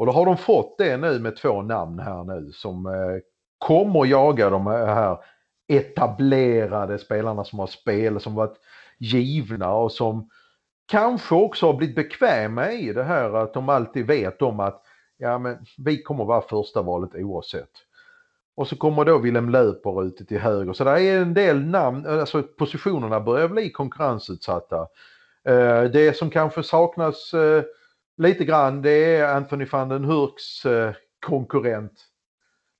Och 0.00 0.06
då 0.06 0.12
har 0.12 0.26
de 0.26 0.36
fått 0.36 0.78
det 0.78 0.96
nu 0.96 1.18
med 1.18 1.36
två 1.36 1.62
namn 1.62 1.98
här 1.98 2.24
nu 2.24 2.52
som 2.52 2.86
eh, 2.86 3.18
kommer 3.58 4.06
jaga 4.06 4.50
de 4.50 4.66
här 4.66 5.18
etablerade 5.68 6.98
spelarna 6.98 7.44
som 7.44 7.58
har 7.58 7.66
spel, 7.66 8.20
som 8.20 8.34
varit 8.34 8.56
givna 8.98 9.72
och 9.72 9.92
som 9.92 10.28
kanske 10.86 11.34
också 11.34 11.66
har 11.66 11.74
blivit 11.74 11.96
bekväma 11.96 12.72
i 12.72 12.92
det 12.92 13.02
här 13.02 13.34
att 13.34 13.54
de 13.54 13.68
alltid 13.68 14.06
vet 14.06 14.42
om 14.42 14.60
att 14.60 14.82
ja, 15.16 15.38
men 15.38 15.58
vi 15.78 16.02
kommer 16.02 16.24
vara 16.24 16.40
första 16.40 16.82
valet 16.82 17.14
oavsett. 17.14 17.72
Och 18.56 18.68
så 18.68 18.76
kommer 18.76 19.04
då 19.04 19.18
Willem 19.18 19.50
Löper 19.50 20.04
ute 20.04 20.24
till 20.24 20.38
höger. 20.38 20.72
Så 20.72 20.84
där 20.84 20.96
är 20.96 21.20
en 21.20 21.34
del 21.34 21.64
namn, 21.64 22.06
alltså 22.06 22.42
positionerna 22.42 23.20
börjar 23.20 23.48
bli 23.48 23.70
konkurrensutsatta. 23.70 24.86
Eh, 25.44 25.82
det 25.82 26.16
som 26.16 26.30
kanske 26.30 26.62
saknas 26.62 27.34
eh, 27.34 27.62
lite 28.20 28.44
grann 28.44 28.82
det 28.82 29.16
är 29.16 29.34
Anthony 29.34 29.64
van 29.64 29.88
den 29.88 30.04
Hurks 30.04 30.66
eh, 30.66 30.92
konkurrent 31.26 31.92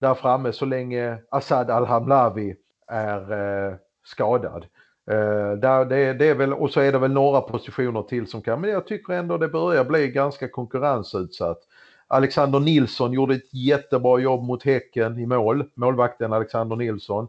där 0.00 0.14
framme 0.14 0.52
så 0.52 0.64
länge 0.64 1.18
Assad 1.30 1.70
Al-Hamlavi 1.70 2.54
är 2.86 3.32
eh, 3.32 3.74
skadad. 4.04 4.66
Eh, 5.10 5.52
där 5.52 5.84
det, 5.84 6.12
det, 6.12 6.28
är 6.28 6.34
väl, 6.34 6.52
och 6.52 6.70
så 6.70 6.80
är 6.80 6.92
det 6.92 6.98
väl 6.98 7.12
några 7.12 7.40
positioner 7.40 8.02
till 8.02 8.26
som 8.26 8.42
kan, 8.42 8.60
men 8.60 8.70
jag 8.70 8.86
tycker 8.86 9.12
ändå 9.12 9.38
det 9.38 9.48
börjar 9.48 9.84
bli 9.84 10.08
ganska 10.08 10.48
konkurrensutsatt. 10.48 11.58
Alexander 12.06 12.60
Nilsson 12.60 13.12
gjorde 13.12 13.34
ett 13.34 13.54
jättebra 13.54 14.18
jobb 14.18 14.42
mot 14.42 14.64
Häcken 14.64 15.18
i 15.18 15.26
mål, 15.26 15.64
målvakten 15.74 16.32
Alexander 16.32 16.76
Nilsson. 16.76 17.28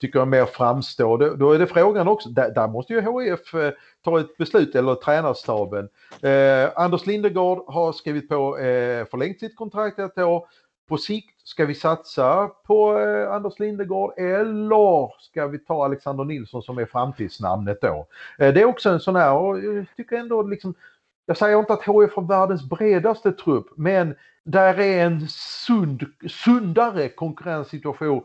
Tycker 0.00 0.18
jag 0.18 0.28
mer 0.28 0.46
framstår. 0.46 1.36
Då 1.36 1.52
är 1.52 1.58
det 1.58 1.66
frågan 1.66 2.08
också, 2.08 2.28
där, 2.28 2.50
där 2.50 2.68
måste 2.68 2.92
ju 2.92 3.00
HIF 3.00 3.54
eh, 3.54 3.72
ta 4.04 4.20
ett 4.20 4.36
beslut, 4.36 4.74
eller 4.74 4.94
tränarstaben. 4.94 5.88
Eh, 6.22 6.70
Anders 6.74 7.06
Lindegård 7.06 7.64
har 7.66 7.92
skrivit 7.92 8.28
på 8.28 8.58
eh, 8.58 9.06
förlängt 9.06 9.40
sitt 9.40 9.56
kontrakt 9.56 9.98
ett 9.98 10.18
år. 10.18 10.46
På 10.88 10.96
sikt, 10.96 11.40
ska 11.44 11.66
vi 11.66 11.74
satsa 11.74 12.50
på 12.66 12.98
eh, 12.98 13.32
Anders 13.32 13.58
Lindegård 13.58 14.18
eller 14.18 15.20
ska 15.22 15.46
vi 15.46 15.58
ta 15.58 15.84
Alexander 15.84 16.24
Nilsson 16.24 16.62
som 16.62 16.78
är 16.78 16.86
framtidsnamnet 16.86 17.80
då? 17.80 18.06
Eh, 18.38 18.54
det 18.54 18.60
är 18.60 18.64
också 18.64 18.90
en 18.90 19.00
sån 19.00 19.16
här, 19.16 19.34
och 19.34 19.58
jag 19.64 19.86
tycker 19.96 20.16
ändå 20.16 20.42
liksom 20.42 20.74
jag 21.26 21.36
säger 21.36 21.58
inte 21.58 21.72
att 21.72 21.80
HIF 21.82 22.14
har 22.14 22.28
världens 22.28 22.68
bredaste 22.68 23.32
trupp, 23.32 23.66
men 23.76 24.14
där 24.44 24.80
är 24.80 25.06
en 25.06 25.28
sund, 25.66 26.04
sundare 26.28 27.08
konkurrenssituation 27.08 28.22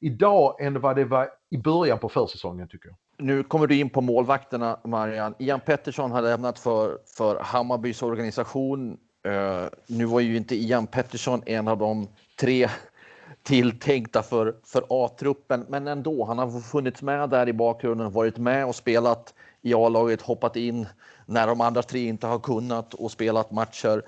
idag 0.00 0.60
än 0.60 0.80
vad 0.80 0.96
det 0.96 1.04
var 1.04 1.28
i 1.50 1.58
början 1.58 1.98
på 1.98 2.08
försäsongen 2.08 2.68
tycker 2.68 2.88
jag. 2.88 2.96
Nu 3.26 3.42
kommer 3.42 3.66
du 3.66 3.76
in 3.76 3.90
på 3.90 4.00
målvakterna 4.00 4.80
Marian. 4.84 5.34
Ian 5.38 5.60
Pettersson 5.60 6.10
har 6.10 6.22
lämnat 6.22 6.58
för, 6.58 6.98
för 7.16 7.40
Hammarbys 7.40 8.02
organisation. 8.02 8.98
Uh, 9.26 9.68
nu 9.86 10.04
var 10.04 10.20
ju 10.20 10.36
inte 10.36 10.56
Ian 10.56 10.86
Pettersson 10.86 11.42
en 11.46 11.68
av 11.68 11.78
de 11.78 12.08
tre 12.40 12.68
tilltänkta 13.42 14.22
för, 14.22 14.56
för 14.64 14.84
A-truppen, 14.88 15.66
men 15.68 15.88
ändå. 15.88 16.24
Han 16.24 16.38
har 16.38 16.60
funnits 16.60 17.02
med 17.02 17.30
där 17.30 17.48
i 17.48 17.52
bakgrunden, 17.52 18.12
varit 18.12 18.38
med 18.38 18.66
och 18.66 18.74
spelat 18.74 19.34
i 19.62 19.74
A-laget, 19.74 20.22
hoppat 20.22 20.56
in 20.56 20.86
när 21.26 21.46
de 21.46 21.60
andra 21.60 21.82
tre 21.82 22.08
inte 22.08 22.26
har 22.26 22.38
kunnat 22.38 22.94
och 22.94 23.10
spelat 23.10 23.50
matcher. 23.50 24.02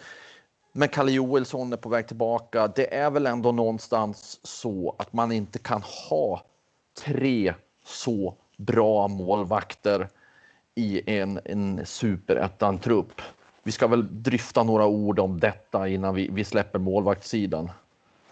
Men 0.72 0.88
Kalle 0.88 1.12
Joelsson 1.12 1.72
är 1.72 1.76
på 1.76 1.88
väg 1.88 2.06
tillbaka. 2.06 2.68
Det 2.68 2.94
är 2.94 3.11
väl 3.11 3.26
ändå 3.26 3.52
någonstans 3.52 4.40
så 4.42 4.94
att 4.98 5.12
man 5.12 5.33
inte 5.33 5.59
kan 5.59 5.83
ha 5.83 6.42
tre 7.04 7.54
så 7.85 8.35
bra 8.56 9.09
målvakter 9.09 10.09
i 10.74 11.18
en, 11.18 11.40
en 11.44 11.87
superettan-trupp. 11.87 13.22
Vi 13.62 13.72
ska 13.72 13.87
väl 13.87 14.22
dryfta 14.22 14.62
några 14.62 14.87
ord 14.87 15.18
om 15.18 15.40
detta 15.40 15.88
innan 15.88 16.14
vi, 16.14 16.28
vi 16.33 16.44
släpper 16.44 16.78
målvaktssidan. 16.78 17.70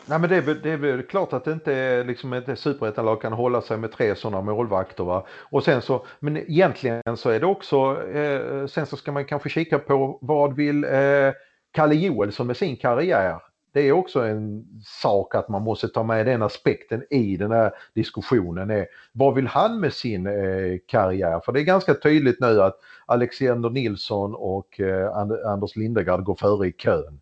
Nej 0.06 0.18
men 0.18 0.30
det 0.30 0.36
är, 0.36 0.40
väl, 0.40 0.60
det 0.62 0.70
är 0.70 0.76
väl 0.76 1.02
klart 1.02 1.32
att 1.32 1.44
det 1.44 1.52
inte 1.52 1.74
är 1.74 2.04
liksom 2.04 2.32
ett 2.32 2.58
superettanlag 2.58 3.22
kan 3.22 3.32
hålla 3.32 3.62
sig 3.62 3.76
med 3.76 3.92
tre 3.92 4.14
sådana 4.16 4.40
målvakter 4.40 5.04
va. 5.04 5.26
Och 5.30 5.64
sen 5.64 5.82
så, 5.82 6.06
men 6.20 6.36
egentligen 6.36 7.16
så 7.16 7.30
är 7.30 7.40
det 7.40 7.46
också, 7.46 8.08
eh, 8.08 8.66
sen 8.66 8.86
så 8.86 8.96
ska 8.96 9.12
man 9.12 9.24
kanske 9.24 9.48
kika 9.48 9.78
på 9.78 10.18
vad 10.20 10.56
vill 10.56 10.84
eh, 10.84 11.32
Kalle 11.72 11.94
Joelsson 11.94 12.46
med 12.46 12.56
sin 12.56 12.76
karriär. 12.76 13.40
Det 13.72 13.80
är 13.80 13.92
också 13.92 14.20
en 14.20 14.64
sak 14.84 15.34
att 15.34 15.48
man 15.48 15.62
måste 15.62 15.88
ta 15.88 16.02
med 16.02 16.26
den 16.26 16.42
aspekten 16.42 17.04
i 17.10 17.36
den 17.36 17.50
här 17.50 17.72
diskussionen. 17.94 18.70
Är, 18.70 18.86
vad 19.12 19.34
vill 19.34 19.46
han 19.46 19.80
med 19.80 19.92
sin 19.92 20.26
eh, 20.26 20.78
karriär? 20.86 21.40
För 21.44 21.52
det 21.52 21.60
är 21.60 21.64
ganska 21.64 21.94
tydligt 21.94 22.40
nu 22.40 22.62
att 22.62 22.78
Alexander 23.06 23.70
Nilsson 23.70 24.34
och 24.34 24.80
eh, 24.80 25.16
Anders 25.46 25.76
Lindegard 25.76 26.24
går 26.24 26.34
före 26.34 26.68
i 26.68 26.72
kön. 26.72 27.20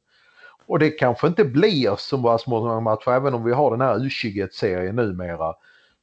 Och 0.66 0.78
det 0.78 0.90
kanske 0.90 1.26
inte 1.26 1.44
blir 1.44 1.96
så 1.96 2.38
många 2.46 2.80
matcher 2.80 3.10
även 3.10 3.34
om 3.34 3.44
vi 3.44 3.52
har 3.52 3.70
den 3.70 3.80
här 3.80 3.98
U21-serien 3.98 4.96
numera. 4.96 5.54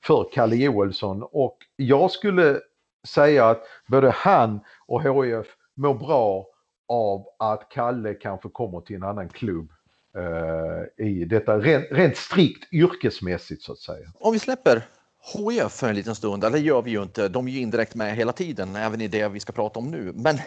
för 0.03 0.27
Kalle 0.33 0.55
Joelsson 0.55 1.23
och 1.31 1.57
jag 1.75 2.11
skulle 2.11 2.59
säga 3.07 3.49
att 3.49 3.63
både 3.87 4.09
han 4.09 4.59
och 4.85 5.03
HIF 5.03 5.47
mår 5.75 5.93
bra 5.93 6.45
av 6.93 7.25
att 7.39 7.69
Kalle 7.69 8.13
kanske 8.13 8.49
kommer 8.49 8.81
till 8.81 8.95
en 8.95 9.03
annan 9.03 9.29
klubb 9.29 9.71
eh, 10.17 11.05
i 11.05 11.25
detta 11.25 11.59
rent, 11.59 11.85
rent 11.91 12.17
strikt 12.17 12.73
yrkesmässigt 12.73 13.63
så 13.63 13.71
att 13.71 13.79
säga. 13.79 14.07
Om 14.19 14.33
vi 14.33 14.39
släpper 14.39 14.87
HIF 15.33 15.71
för 15.71 15.89
en 15.89 15.95
liten 15.95 16.15
stund, 16.15 16.43
eller 16.43 16.57
det 16.57 16.63
gör 16.63 16.81
vi 16.81 16.91
ju 16.91 17.03
inte, 17.03 17.27
de 17.27 17.47
är 17.47 17.51
ju 17.51 17.59
indirekt 17.59 17.95
med 17.95 18.15
hela 18.15 18.31
tiden, 18.31 18.75
även 18.75 19.01
i 19.01 19.07
det 19.07 19.27
vi 19.27 19.39
ska 19.39 19.53
prata 19.53 19.79
om 19.79 19.91
nu. 19.91 20.11
Men, 20.15 20.37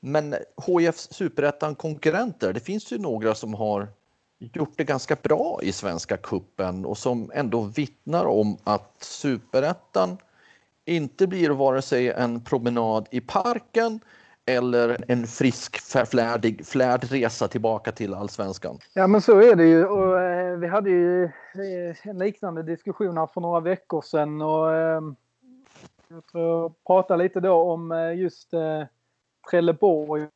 men 0.00 0.34
HIFs 0.66 1.12
superettan 1.12 1.74
konkurrenter, 1.74 2.52
det 2.52 2.60
finns 2.60 2.92
ju 2.92 2.98
några 2.98 3.34
som 3.34 3.54
har 3.54 3.88
gjort 4.38 4.72
det 4.76 4.84
ganska 4.84 5.16
bra 5.22 5.60
i 5.62 5.72
Svenska 5.72 6.16
kuppen 6.16 6.84
och 6.84 6.98
som 6.98 7.30
ändå 7.34 7.60
vittnar 7.60 8.24
om 8.24 8.58
att 8.64 8.96
superettan 9.00 10.18
inte 10.84 11.26
blir 11.26 11.50
vare 11.50 11.82
sig 11.82 12.10
en 12.10 12.40
promenad 12.40 13.08
i 13.10 13.20
parken 13.20 14.00
eller 14.56 15.04
en 15.08 15.26
frisk, 15.26 15.80
flärdig, 16.06 16.66
flärd 16.66 17.04
resa 17.04 17.48
tillbaka 17.48 17.92
till 17.92 18.14
allsvenskan. 18.14 18.78
Ja 18.94 19.06
men 19.06 19.20
så 19.20 19.40
är 19.40 19.56
det 19.56 19.64
ju 19.64 19.86
och 19.86 20.20
eh, 20.20 20.58
vi 20.58 20.66
hade 20.66 20.90
ju 20.90 21.24
eh, 21.24 21.96
en 22.02 22.18
liknande 22.18 22.62
diskussion 22.62 23.18
här 23.18 23.26
för 23.26 23.40
några 23.40 23.60
veckor 23.60 24.02
sedan 24.02 24.42
och 24.42 24.74
eh, 24.74 25.00
jag 26.08 26.26
tror 26.26 26.44
jag 26.44 26.84
pratade 26.86 27.22
lite 27.22 27.40
då 27.40 27.52
om 27.52 27.92
eh, 27.92 28.14
just 28.14 28.54
eh, 28.54 28.82
Trelleborg 29.50 30.28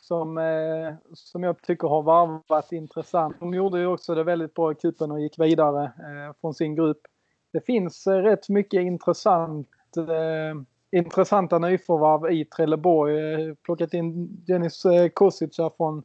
som, 0.00 0.38
eh, 0.38 0.94
som 1.14 1.42
jag 1.42 1.62
tycker 1.62 1.88
har 1.88 2.02
varvat 2.02 2.72
intressant. 2.72 3.40
De 3.40 3.54
gjorde 3.54 3.78
ju 3.78 3.86
också 3.86 4.14
det 4.14 4.24
väldigt 4.24 4.54
bra 4.54 4.72
i 4.72 4.74
cupen 4.74 5.10
och 5.10 5.20
gick 5.20 5.38
vidare 5.38 5.84
eh, 5.84 6.34
från 6.40 6.54
sin 6.54 6.74
grupp. 6.74 7.00
Det 7.52 7.60
finns 7.60 8.06
eh, 8.06 8.22
rätt 8.22 8.48
mycket 8.48 8.80
intressant 8.80 9.68
eh, 9.96 10.62
intressanta 10.90 11.58
nyförvärv 11.58 12.32
i 12.32 12.44
Trelleborg. 12.44 13.32
Eh, 13.32 13.54
plockat 13.54 13.94
in 13.94 14.28
Dennis 14.46 14.84
eh, 14.84 15.08
Kosica 15.08 15.70
från 15.76 16.02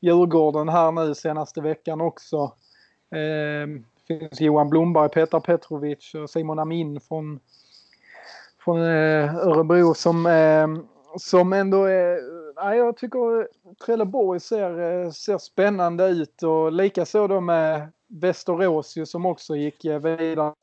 Djurgården 0.00 0.68
här 0.68 0.92
nu 0.92 1.14
senaste 1.14 1.60
veckan 1.60 2.00
också. 2.00 2.52
Eh, 3.10 3.82
finns 4.18 4.40
Johan 4.40 4.70
Blomberg, 4.70 5.08
Petar 5.08 5.40
Petrovic 5.40 6.14
och 6.14 6.30
Simon 6.30 6.58
Amin 6.58 7.00
från, 7.00 7.40
från 8.64 8.82
eh, 8.82 9.36
Örebro 9.36 9.94
som, 9.94 10.26
eh, 10.26 10.68
som 11.16 11.52
ändå 11.52 11.84
är... 11.84 12.40
Nej 12.64 12.78
jag 12.78 12.96
tycker 12.96 13.48
Trelleborg 13.84 14.40
ser, 14.40 14.80
eh, 14.80 15.10
ser 15.10 15.38
spännande 15.38 16.08
ut 16.08 16.42
och 16.42 16.72
likaså 16.72 17.26
då 17.26 17.40
med 17.40 17.88
Västerås 18.06 18.96
som 19.04 19.26
också 19.26 19.56
gick 19.56 19.84
vidare 19.84 20.54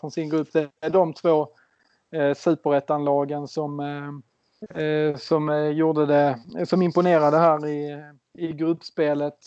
från 0.00 0.10
sin 0.10 0.28
grupp. 0.30 0.52
Det 0.52 0.70
är 0.80 0.90
de 0.90 1.12
två 1.12 1.48
eh, 2.12 2.34
superettanlagen 2.34 3.48
som, 3.48 3.80
eh, 3.80 4.82
eh 4.82 5.16
som 5.16 5.48
eh, 5.48 5.68
gjorde 5.68 6.06
det, 6.06 6.38
som 6.66 6.82
imponerade 6.82 7.38
här 7.38 7.66
i, 7.66 8.04
i 8.38 8.52
gruppspelet. 8.52 9.38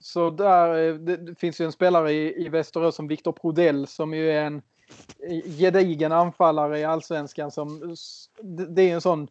Så 0.00 0.30
där, 0.30 0.88
eh, 0.88 0.94
det 0.94 1.38
finns 1.38 1.60
ju 1.60 1.64
en 1.64 1.72
spelare 1.72 2.12
i, 2.12 2.46
i 2.46 2.48
Västerås 2.48 2.94
som 2.94 3.08
Viktor 3.08 3.32
Prodell 3.32 3.86
som 3.86 4.14
ju 4.14 4.30
är 4.30 4.44
en 4.44 4.62
gedigen 5.58 6.12
anfallare 6.12 6.78
i 6.78 6.84
allsvenskan 6.84 7.50
som 7.50 7.96
det 8.68 8.82
är 8.90 8.94
en 8.94 9.00
sån 9.00 9.28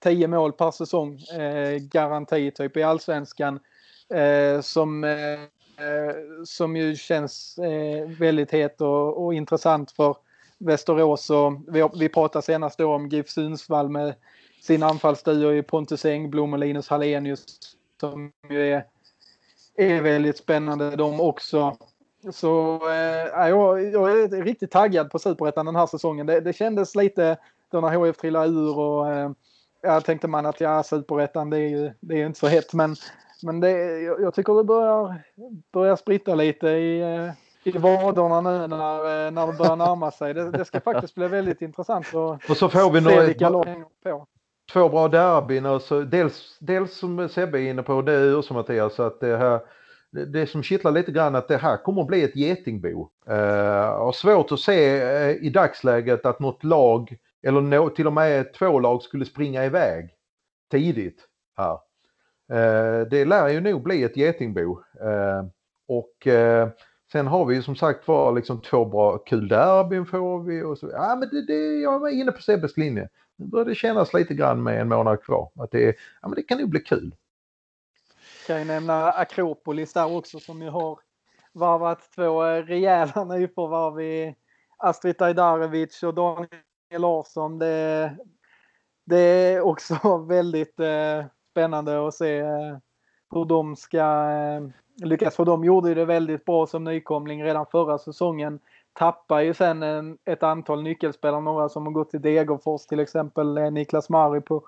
10 0.00 0.28
mål 0.28 0.52
per 0.52 0.70
säsong 0.70 1.20
eh, 1.20 1.78
garanti 1.78 2.50
typ 2.50 2.76
i 2.76 2.82
allsvenskan 2.82 3.60
eh, 4.14 4.60
som 4.60 5.04
eh, 5.04 5.40
som 6.44 6.76
ju 6.76 6.96
känns 6.96 7.58
väldigt 8.18 8.50
het 8.50 8.80
och, 8.80 9.24
och 9.24 9.34
intressant 9.34 9.92
för 9.92 10.16
Västerås 10.58 11.30
och 11.30 11.52
vi, 11.68 11.88
vi 11.98 12.08
pratade 12.08 12.42
senast 12.42 12.78
då 12.78 12.94
om 12.94 13.08
GIF 13.08 13.28
Sundsvall 13.28 13.88
med 13.88 14.14
sin 14.62 14.82
anfallsduo 14.82 15.52
i 15.52 15.62
Pontus 15.62 16.04
Engblom 16.04 16.52
och 16.52 16.58
Linus 16.58 16.88
Hallenius 16.88 17.44
som 18.00 18.32
ju 18.50 18.72
är, 18.72 18.84
är 19.76 20.02
väldigt 20.02 20.36
spännande 20.36 20.96
de 20.96 21.20
också. 21.20 21.76
Så 22.32 22.80
eh, 22.90 23.48
jag, 23.48 23.82
jag 23.92 24.20
är 24.20 24.42
riktigt 24.42 24.70
taggad 24.70 25.10
på 25.10 25.18
Superettan 25.18 25.66
den 25.66 25.76
här 25.76 25.86
säsongen. 25.86 26.26
Det, 26.26 26.40
det 26.40 26.52
kändes 26.52 26.94
lite 26.94 27.36
då 27.70 27.80
när 27.80 27.96
HF 27.96 28.16
trillade 28.16 28.48
ur 28.48 28.78
och 28.78 29.12
eh, 29.12 29.30
jag 29.82 30.04
tänkte 30.04 30.28
man 30.28 30.46
att 30.46 30.60
ja, 30.60 30.82
Superettan 30.82 31.50
det 31.50 31.56
är 31.56 31.68
ju 31.68 31.92
det 32.00 32.22
är 32.22 32.26
inte 32.26 32.38
så 32.38 32.46
hett 32.46 32.72
men, 32.72 32.96
men 33.42 33.60
det, 33.60 33.70
jag, 34.00 34.20
jag 34.20 34.34
tycker 34.34 34.54
det 34.54 34.64
börjar, 34.64 35.22
börjar 35.72 35.96
spritta 35.96 36.34
lite 36.34 36.68
i, 36.68 37.00
eh, 37.00 37.32
i 37.64 37.78
vaderna 37.78 38.40
nu 38.40 38.66
när, 38.66 39.26
eh, 39.26 39.30
när 39.30 39.46
det 39.46 39.52
börjar 39.52 39.76
närma 39.76 40.10
sig. 40.10 40.34
Det, 40.34 40.50
det 40.50 40.64
ska 40.64 40.80
faktiskt 40.80 41.14
bli 41.14 41.28
väldigt 41.28 41.62
intressant 41.62 42.06
att 42.06 42.50
och 42.50 42.56
så 42.56 42.68
får 42.68 42.90
vi 42.90 43.00
se 43.00 43.20
vilka 43.20 43.48
lag 43.48 43.64
hänger 43.64 43.86
på. 44.02 44.26
Två 44.72 44.88
bra 44.88 45.08
derbyn 45.08 45.66
och 45.66 45.82
så 45.82 46.00
dels, 46.00 46.56
dels 46.60 46.96
som 46.96 47.28
Sebbe 47.28 47.60
är 47.60 47.70
inne 47.70 47.82
på, 47.82 48.02
det 48.02 48.12
är 48.12 48.42
som 48.42 48.56
Mattias, 48.56 49.00
att 49.00 49.20
det 49.20 49.36
här 49.36 49.60
det 50.14 50.46
som 50.46 50.62
kittlar 50.62 50.92
lite 50.92 51.12
grann 51.12 51.34
att 51.34 51.48
det 51.48 51.56
här 51.56 51.76
kommer 51.76 52.02
att 52.02 52.08
bli 52.08 52.22
ett 52.22 52.36
getingbo. 52.36 53.10
Uh, 53.30 53.88
och 53.88 54.14
svårt 54.14 54.52
att 54.52 54.60
se 54.60 55.04
uh, 55.04 55.44
i 55.44 55.50
dagsläget 55.50 56.26
att 56.26 56.40
något 56.40 56.64
lag 56.64 57.16
eller 57.42 57.60
no, 57.60 57.90
till 57.90 58.06
och 58.06 58.12
med 58.12 58.52
två 58.54 58.78
lag 58.78 59.02
skulle 59.02 59.24
springa 59.24 59.64
iväg 59.64 60.10
tidigt 60.70 61.28
här. 61.56 61.78
Uh, 62.52 63.08
det 63.08 63.24
lär 63.24 63.48
ju 63.48 63.60
nog 63.60 63.82
bli 63.82 64.02
ett 64.02 64.16
getingbo. 64.16 64.78
och 65.88 66.26
Sen 67.14 67.26
har 67.26 67.44
vi 67.44 67.54
ju 67.54 67.62
som 67.62 67.76
sagt 67.76 68.08
var 68.08 68.32
liksom 68.32 68.60
två 68.60 68.84
bra 68.84 69.18
kul 69.18 69.48
derbyn 69.48 70.06
får 70.06 70.42
vi 70.42 70.62
och 70.62 70.78
så. 70.78 70.90
Ja 70.90 71.16
men 71.16 71.28
det, 71.28 71.46
det, 71.46 71.80
jag 71.80 71.98
var 71.98 72.08
inne 72.08 72.32
på 72.32 72.42
Sebbes 72.42 72.76
linje. 72.76 73.08
Nu 73.36 73.46
börjar 73.46 73.64
det 73.64 73.74
kännas 73.74 74.14
lite 74.14 74.34
grann 74.34 74.62
med 74.62 74.80
en 74.80 74.88
månad 74.88 75.22
kvar. 75.22 75.50
Att 75.54 75.70
det, 75.70 75.96
ja, 76.22 76.28
men 76.28 76.34
det 76.34 76.42
kan 76.42 76.58
nog 76.58 76.70
bli 76.70 76.80
kul. 76.80 77.14
Kan 78.46 78.58
ju 78.58 78.64
nämna 78.64 79.10
Akropolis 79.10 79.92
där 79.92 80.16
också 80.16 80.40
som 80.40 80.62
ju 80.62 80.68
har 80.68 80.98
varvat 81.52 82.12
två 82.14 82.44
eh, 82.44 82.62
rejäla 82.62 83.24
nyförvärv 83.24 84.00
i 84.00 84.34
Astrid 84.76 85.22
Ajdarevic 85.22 86.02
och 86.02 86.14
Daniel 86.14 86.48
Larsson. 86.98 87.58
Det, 87.58 88.16
det 89.04 89.18
är 89.18 89.60
också 89.60 90.18
väldigt 90.28 90.80
eh, 90.80 91.24
spännande 91.50 92.08
att 92.08 92.14
se 92.14 92.38
eh, 92.38 92.78
hur 93.30 93.44
de 93.44 93.76
ska 93.76 94.30
eh, 94.30 94.83
lyckas 94.96 95.36
få 95.36 95.44
dem 95.44 95.64
gjorde 95.64 95.94
det 95.94 96.04
väldigt 96.04 96.44
bra 96.44 96.66
som 96.66 96.84
nykomling 96.84 97.44
redan 97.44 97.66
förra 97.66 97.98
säsongen. 97.98 98.60
Tappar 98.92 99.40
ju 99.40 99.54
sen 99.54 99.82
en, 99.82 100.18
ett 100.24 100.42
antal 100.42 100.82
nyckelspelare, 100.82 101.40
några 101.40 101.68
som 101.68 101.86
har 101.86 101.92
gått 101.92 102.10
till 102.10 102.22
Degerfors 102.22 102.86
till 102.86 103.00
exempel 103.00 103.58
eh, 103.58 103.70
Niklas 103.70 104.08
Maripo. 104.08 104.62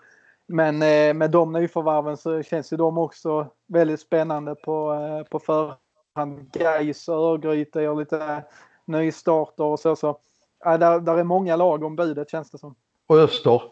Men 0.46 0.82
eh, 0.82 1.14
med 1.14 1.30
de 1.30 1.52
nyförvärven 1.52 2.16
så 2.16 2.42
känns 2.42 2.72
ju 2.72 2.76
de 2.76 2.98
också 2.98 3.46
väldigt 3.66 4.00
spännande 4.00 4.54
på, 4.54 4.92
eh, 4.92 5.28
på 5.28 5.38
förhand. 5.38 6.50
Gais 6.52 7.08
och 7.08 7.14
Örgryte 7.14 7.82
gör 7.82 7.94
lite 7.94 8.44
nystarter 8.84 9.64
och 9.64 9.80
så. 9.80 9.96
så 9.96 10.18
ja, 10.64 10.78
där, 10.78 11.00
där 11.00 11.18
är 11.18 11.24
många 11.24 11.56
lag 11.56 11.84
om 11.84 11.96
budet 11.96 12.30
känns 12.30 12.50
det 12.50 12.58
som. 12.58 12.74
Och 13.06 13.16
Öster? 13.16 13.62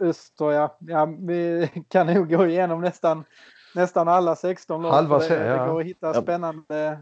Öster 0.00 0.50
ja. 0.50 0.76
ja. 0.78 1.08
Vi 1.18 1.70
kan 1.88 2.06
nog 2.06 2.30
gå 2.30 2.46
igenom 2.46 2.80
nästan 2.80 3.24
nästan 3.74 4.08
alla 4.08 4.36
16 4.36 4.82
lag. 4.82 4.90
Halva 4.90 5.18
det, 5.18 5.28
det 5.28 5.66
går 5.68 5.80
att 5.80 5.86
hitta 5.86 6.22
spännande, 6.22 6.98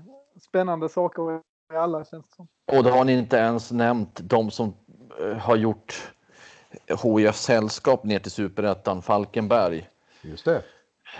spännande 0.48 0.88
saker 0.88 1.40
i 1.72 1.76
alla 1.76 2.04
känns 2.04 2.26
det 2.28 2.34
som. 2.36 2.48
Och 2.76 2.84
då 2.84 2.90
har 2.90 3.04
ni 3.04 3.12
inte 3.12 3.36
ens 3.36 3.72
nämnt 3.72 4.20
de 4.22 4.50
som 4.50 4.74
eh, 5.20 5.36
har 5.36 5.56
gjort 5.56 6.12
HIF 7.02 7.36
sällskap 7.36 8.04
ner 8.04 8.18
till 8.18 8.30
superettan, 8.30 9.02
Falkenberg. 9.02 9.88
Just 10.22 10.44
det. 10.44 10.62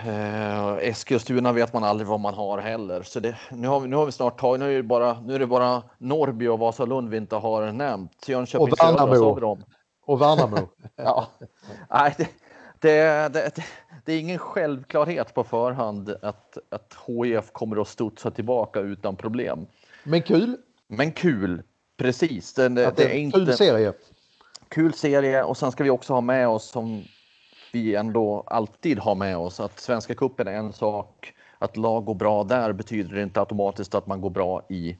Eh, 0.05 0.77
Eskilstuna 0.77 1.51
vet 1.51 1.73
man 1.73 1.83
aldrig 1.83 2.07
vad 2.07 2.19
man 2.19 2.33
har 2.33 2.57
heller. 2.57 3.03
Så 3.03 3.19
det, 3.19 3.35
nu, 3.51 3.67
har 3.67 3.79
vi, 3.79 3.87
nu 3.87 3.95
har 3.95 4.05
vi 4.05 4.11
snart 4.11 4.39
tagit, 4.39 4.59
nu 4.59 4.71
är 4.71 4.77
det 4.77 4.83
bara, 4.83 5.21
nu 5.21 5.35
är 5.35 5.39
det 5.39 5.47
bara 5.47 5.83
Norrby 5.97 6.47
och 6.47 6.59
Vasalund 6.59 7.09
vi 7.09 7.17
inte 7.17 7.35
har 7.35 7.71
nämnt. 7.71 8.27
Jönköping 8.27 8.63
och 8.63 8.79
Värnamo. 8.79 9.57
Och 10.05 10.21
Värnamo. 10.21 10.57
ja. 10.95 11.27
Nej, 11.89 12.15
det, 12.17 12.27
det, 12.79 13.33
det, 13.33 13.51
det, 14.05 14.13
är 14.13 14.19
ingen 14.19 14.39
självklarhet 14.39 15.33
på 15.33 15.43
förhand 15.43 16.15
att, 16.21 16.57
att 16.69 16.97
HIF 17.07 17.51
kommer 17.51 17.81
att 17.81 17.87
studsa 17.87 18.31
tillbaka 18.31 18.79
utan 18.79 19.15
problem. 19.15 19.67
Men 20.03 20.21
kul. 20.21 20.57
Men 20.87 21.11
kul, 21.11 21.63
precis. 21.97 22.53
Det, 22.53 22.69
det, 22.69 22.93
det 22.95 23.03
är 23.03 23.17
inte... 23.17 23.37
Kul 23.37 23.53
serie. 23.53 23.93
Kul 24.69 24.93
serie 24.93 25.43
och 25.43 25.57
sen 25.57 25.71
ska 25.71 25.83
vi 25.83 25.89
också 25.89 26.13
ha 26.13 26.21
med 26.21 26.47
oss 26.47 26.69
som 26.69 27.03
vi 27.71 27.95
ändå 27.95 28.43
alltid 28.47 28.99
har 28.99 29.15
med 29.15 29.37
oss 29.37 29.59
att 29.59 29.79
Svenska 29.79 30.15
cupen 30.15 30.47
är 30.47 30.53
en 30.53 30.73
sak. 30.73 31.33
Att 31.59 31.77
lag 31.77 32.05
går 32.05 32.15
bra 32.15 32.43
där 32.43 32.73
betyder 32.73 33.17
inte 33.17 33.39
automatiskt 33.39 33.95
att 33.95 34.07
man 34.07 34.21
går 34.21 34.29
bra 34.29 34.61
i, 34.69 34.97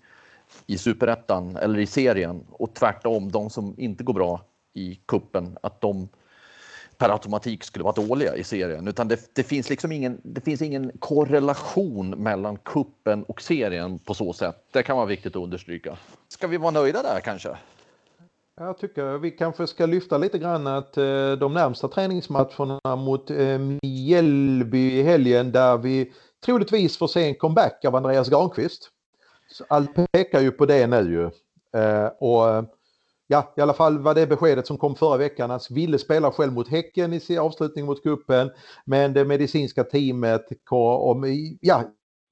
i 0.66 0.78
superettan 0.78 1.56
eller 1.56 1.80
i 1.80 1.86
serien 1.86 2.46
och 2.52 2.74
tvärtom. 2.74 3.32
De 3.32 3.50
som 3.50 3.76
inte 3.78 4.04
går 4.04 4.14
bra 4.14 4.42
i 4.74 5.00
kuppen 5.06 5.58
att 5.62 5.82
de 5.82 6.10
per 6.98 7.10
automatik 7.10 7.64
skulle 7.64 7.84
vara 7.84 7.94
dåliga 7.94 8.36
i 8.36 8.44
serien, 8.44 8.88
utan 8.88 9.08
det, 9.08 9.36
det, 9.36 9.44
finns 9.44 9.70
liksom 9.70 9.92
ingen, 9.92 10.22
det 10.24 10.42
finns 10.42 10.62
ingen 10.62 10.92
korrelation 11.00 12.10
mellan 12.10 12.58
kuppen 12.58 13.24
och 13.24 13.42
serien 13.42 14.00
på 14.00 14.14
så 14.14 14.34
sätt. 14.34 14.56
Det 14.72 14.84
kan 14.84 14.98
vara 14.98 15.06
viktigt 15.06 15.36
att 15.36 15.44
understryka. 15.44 15.98
Ska 16.28 16.48
vi 16.48 16.58
vara 16.58 16.72
nöjda 16.72 17.04
där 17.04 17.20
kanske? 17.20 17.58
Jag 18.60 18.78
tycker 18.78 19.18
vi 19.18 19.32
kanske 19.32 19.68
ska 19.68 19.86
lyfta 19.86 20.18
lite 20.18 20.38
grann 20.38 20.68
att 20.68 20.98
eh, 20.98 21.32
de 21.32 21.54
närmsta 21.54 21.88
träningsmatcherna 21.88 22.96
mot 22.96 23.32
eh, 23.32 23.60
Mjällby 23.84 24.92
i 24.92 25.04
helgen 25.04 25.52
där 25.52 25.78
vi 25.78 26.14
troligtvis 26.46 26.98
får 26.98 27.08
se 27.08 27.24
en 27.24 27.36
comeback 27.36 27.86
av 27.86 27.96
Andreas 27.96 28.30
Granqvist. 28.30 28.90
Så 29.52 29.66
allt 29.70 29.90
pekar 30.12 30.42
ju 30.42 30.52
på 30.52 30.66
det 30.66 30.88
nu 30.88 31.02
ju. 31.02 31.24
Eh, 31.82 32.08
och 32.08 32.77
ja, 33.28 33.54
i 33.58 33.62
alla 33.62 33.74
fall 33.74 34.00
var 34.00 34.16
det 34.16 34.28
beskedet 34.28 34.68
som 34.68 34.78
kom 34.78 34.96
förra 34.96 35.18
veckan. 35.18 35.50
Han 35.50 35.60
ville 35.70 36.00
spela 36.00 36.32
själv 36.32 36.54
mot 36.54 36.68
Häcken 36.68 37.14
i 37.14 37.38
avslutningen 37.38 37.86
mot 37.86 38.04
kuppen 38.04 38.52
men 38.86 39.14
det 39.14 39.26
medicinska 39.26 39.84
teamet 39.84 40.46
kom, 40.64 41.26
ja, 41.62 41.84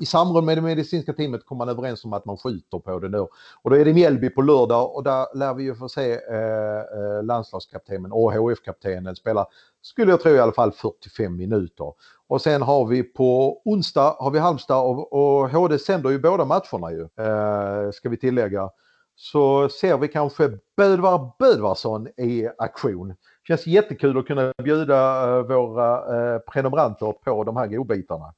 i 0.01 0.05
samråd 0.05 0.43
med 0.43 0.57
det 0.57 0.61
medicinska 0.61 1.13
teamet 1.13 1.45
kom 1.45 1.57
man 1.57 1.69
överens 1.69 2.05
om 2.05 2.13
att 2.13 2.25
man 2.25 2.37
skjuter 2.37 2.79
på 2.79 2.99
det 2.99 3.09
nu. 3.09 3.27
Och 3.61 3.69
då 3.69 3.75
är 3.75 3.85
det 3.85 3.93
Mjällby 3.93 4.29
på 4.29 4.41
lördag 4.41 4.95
och 4.95 5.03
där 5.03 5.37
lär 5.37 5.53
vi 5.53 5.63
ju 5.63 5.75
få 5.75 5.89
se 5.89 6.11
eh, 6.11 6.77
eh 6.77 7.23
landslagskaptenen 7.23 8.11
och 8.11 8.33
HF-kaptenen 8.33 9.15
spela, 9.15 9.47
skulle 9.81 10.11
jag 10.11 10.21
tro 10.21 10.31
i 10.31 10.39
alla 10.39 10.51
fall 10.51 10.71
45 10.71 11.37
minuter. 11.37 11.93
Och 12.27 12.41
sen 12.41 12.61
har 12.61 12.85
vi 12.85 13.03
på 13.03 13.61
onsdag 13.65 14.15
har 14.19 14.31
vi 14.31 14.39
Halmstad 14.39 14.85
och, 14.85 15.13
och 15.13 15.49
HD 15.49 15.79
sänder 15.79 16.09
ju 16.09 16.19
båda 16.19 16.45
matcherna 16.45 16.91
ju, 16.91 17.01
eh, 17.01 17.91
ska 17.91 18.09
vi 18.09 18.17
tillägga. 18.17 18.69
Så 19.15 19.69
ser 19.69 19.97
vi 19.97 20.07
kanske 20.07 20.49
Bödvar 20.77 21.31
Bödvarsson 21.39 22.07
i 22.07 22.49
aktion. 22.57 23.15
Känns 23.47 23.67
jättekul 23.67 24.17
att 24.17 24.27
kunna 24.27 24.53
bjuda 24.63 25.29
eh, 25.29 25.43
våra 25.43 25.97
eh, 26.33 26.39
prenumeranter 26.39 27.11
på 27.11 27.43
de 27.43 27.57
här 27.57 27.67
godbitarna. 27.67 28.33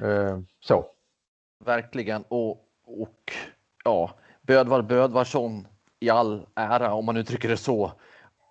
Eh, 0.00 0.38
så. 0.60 0.86
Verkligen 1.64 2.24
och, 2.28 2.50
och 2.86 3.32
ja, 3.84 4.10
Bödvar 4.42 4.82
Bödvarsson 4.82 5.66
i 6.00 6.10
all 6.10 6.46
ära 6.54 6.92
om 6.92 7.04
man 7.04 7.16
uttrycker 7.16 7.48
det 7.48 7.56
så. 7.56 7.92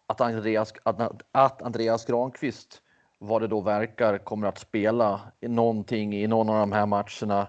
Att 0.07 0.21
Andreas, 0.21 0.73
att, 0.83 1.21
att 1.31 1.61
Andreas 1.61 2.05
Granqvist 2.05 2.81
vad 3.19 3.41
det 3.41 3.47
då 3.47 3.61
verkar 3.61 4.17
kommer 4.17 4.47
att 4.47 4.57
spela 4.57 5.21
någonting 5.41 6.15
i 6.15 6.27
någon 6.27 6.49
av 6.49 6.59
de 6.59 6.71
här 6.71 6.85
matcherna 6.85 7.47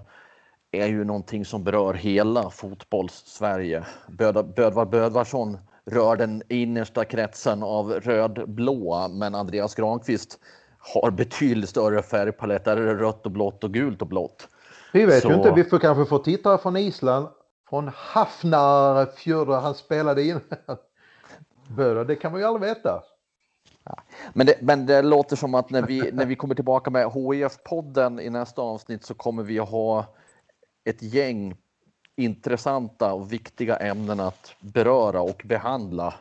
är 0.70 0.86
ju 0.86 1.04
någonting 1.04 1.44
som 1.44 1.64
berör 1.64 1.94
hela 1.94 2.50
fotbolls-Sverige. 2.50 3.84
Bödvar 4.08 4.84
Bödvarsson 4.84 5.58
rör 5.84 6.16
den 6.16 6.42
innersta 6.48 7.04
kretsen 7.04 7.62
av 7.62 7.92
röd-blåa, 7.92 9.08
men 9.08 9.34
Andreas 9.34 9.74
Granqvist 9.74 10.38
har 10.78 11.10
betydligt 11.10 11.68
större 11.68 12.02
färgpalett. 12.02 12.64
Där 12.64 12.76
är 12.76 12.86
det 12.86 13.02
rött 13.02 13.26
och 13.26 13.32
blått 13.32 13.64
och 13.64 13.74
gult 13.74 14.02
och 14.02 14.08
blått. 14.08 14.48
Vi 14.92 15.06
vet 15.06 15.22
Så... 15.22 15.28
ju 15.28 15.34
inte, 15.34 15.52
vi 15.52 15.64
får 15.64 15.78
kanske 15.78 16.04
få 16.04 16.18
tittare 16.18 16.58
från 16.58 16.76
Island, 16.76 17.28
från 17.68 17.90
Hafnarfjörd 17.94 19.48
han 19.48 19.74
spelade 19.74 20.22
in. 20.24 20.40
Böder, 21.76 22.04
det 22.04 22.16
kan 22.16 22.32
man 22.32 22.40
ju 22.40 22.46
aldrig 22.46 22.68
veta. 22.68 23.02
Men, 24.32 24.46
det, 24.46 24.54
men 24.60 24.86
det 24.86 25.02
låter 25.02 25.36
som 25.36 25.54
att 25.54 25.70
när 25.70 25.82
vi, 25.82 26.10
när 26.12 26.26
vi 26.26 26.36
kommer 26.36 26.54
tillbaka 26.54 26.90
med 26.90 27.06
HIF-podden 27.06 28.20
i 28.20 28.30
nästa 28.30 28.62
avsnitt 28.62 29.04
så 29.04 29.14
kommer 29.14 29.42
vi 29.42 29.58
att 29.58 29.68
ha 29.68 30.06
ett 30.88 31.02
gäng 31.02 31.54
intressanta 32.16 33.12
och 33.12 33.32
viktiga 33.32 33.76
ämnen 33.76 34.20
att 34.20 34.54
beröra 34.60 35.20
och 35.20 35.42
behandla 35.44 36.14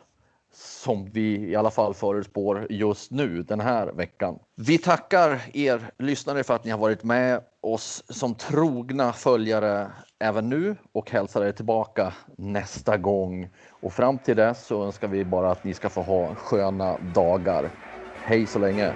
som 0.54 1.06
vi 1.06 1.50
i 1.50 1.56
alla 1.56 1.72
fall 1.72 1.94
förutspår 1.94 2.68
just 2.70 3.12
nu 3.12 3.44
den 3.44 3.60
här 3.60 3.88
veckan. 3.88 4.40
Vi 4.56 4.78
tackar 4.78 5.42
er 5.54 5.92
lyssnare 5.98 6.44
för 6.44 6.56
att 6.56 6.66
ni 6.66 6.72
har 6.72 6.78
varit 6.78 7.04
med 7.04 7.42
oss 7.62 8.04
som 8.10 8.36
trogna 8.36 9.14
följare 9.14 9.92
även 10.20 10.50
nu 10.50 10.76
och 10.92 11.12
hälsar 11.12 11.46
er 11.46 11.52
tillbaka 11.52 12.14
nästa 12.38 12.98
gång. 12.98 13.50
Och 13.70 13.94
fram 13.94 14.18
till 14.18 14.36
dess 14.36 14.66
så 14.66 14.86
önskar 14.86 15.08
vi 15.08 15.26
bara 15.26 15.52
att 15.52 15.64
ni 15.64 15.74
ska 15.74 15.90
få 15.90 16.02
ha 16.02 16.36
sköna 16.36 16.98
dagar. 16.98 17.72
Hej 18.20 18.48
så 18.48 18.60
länge! 18.60 18.96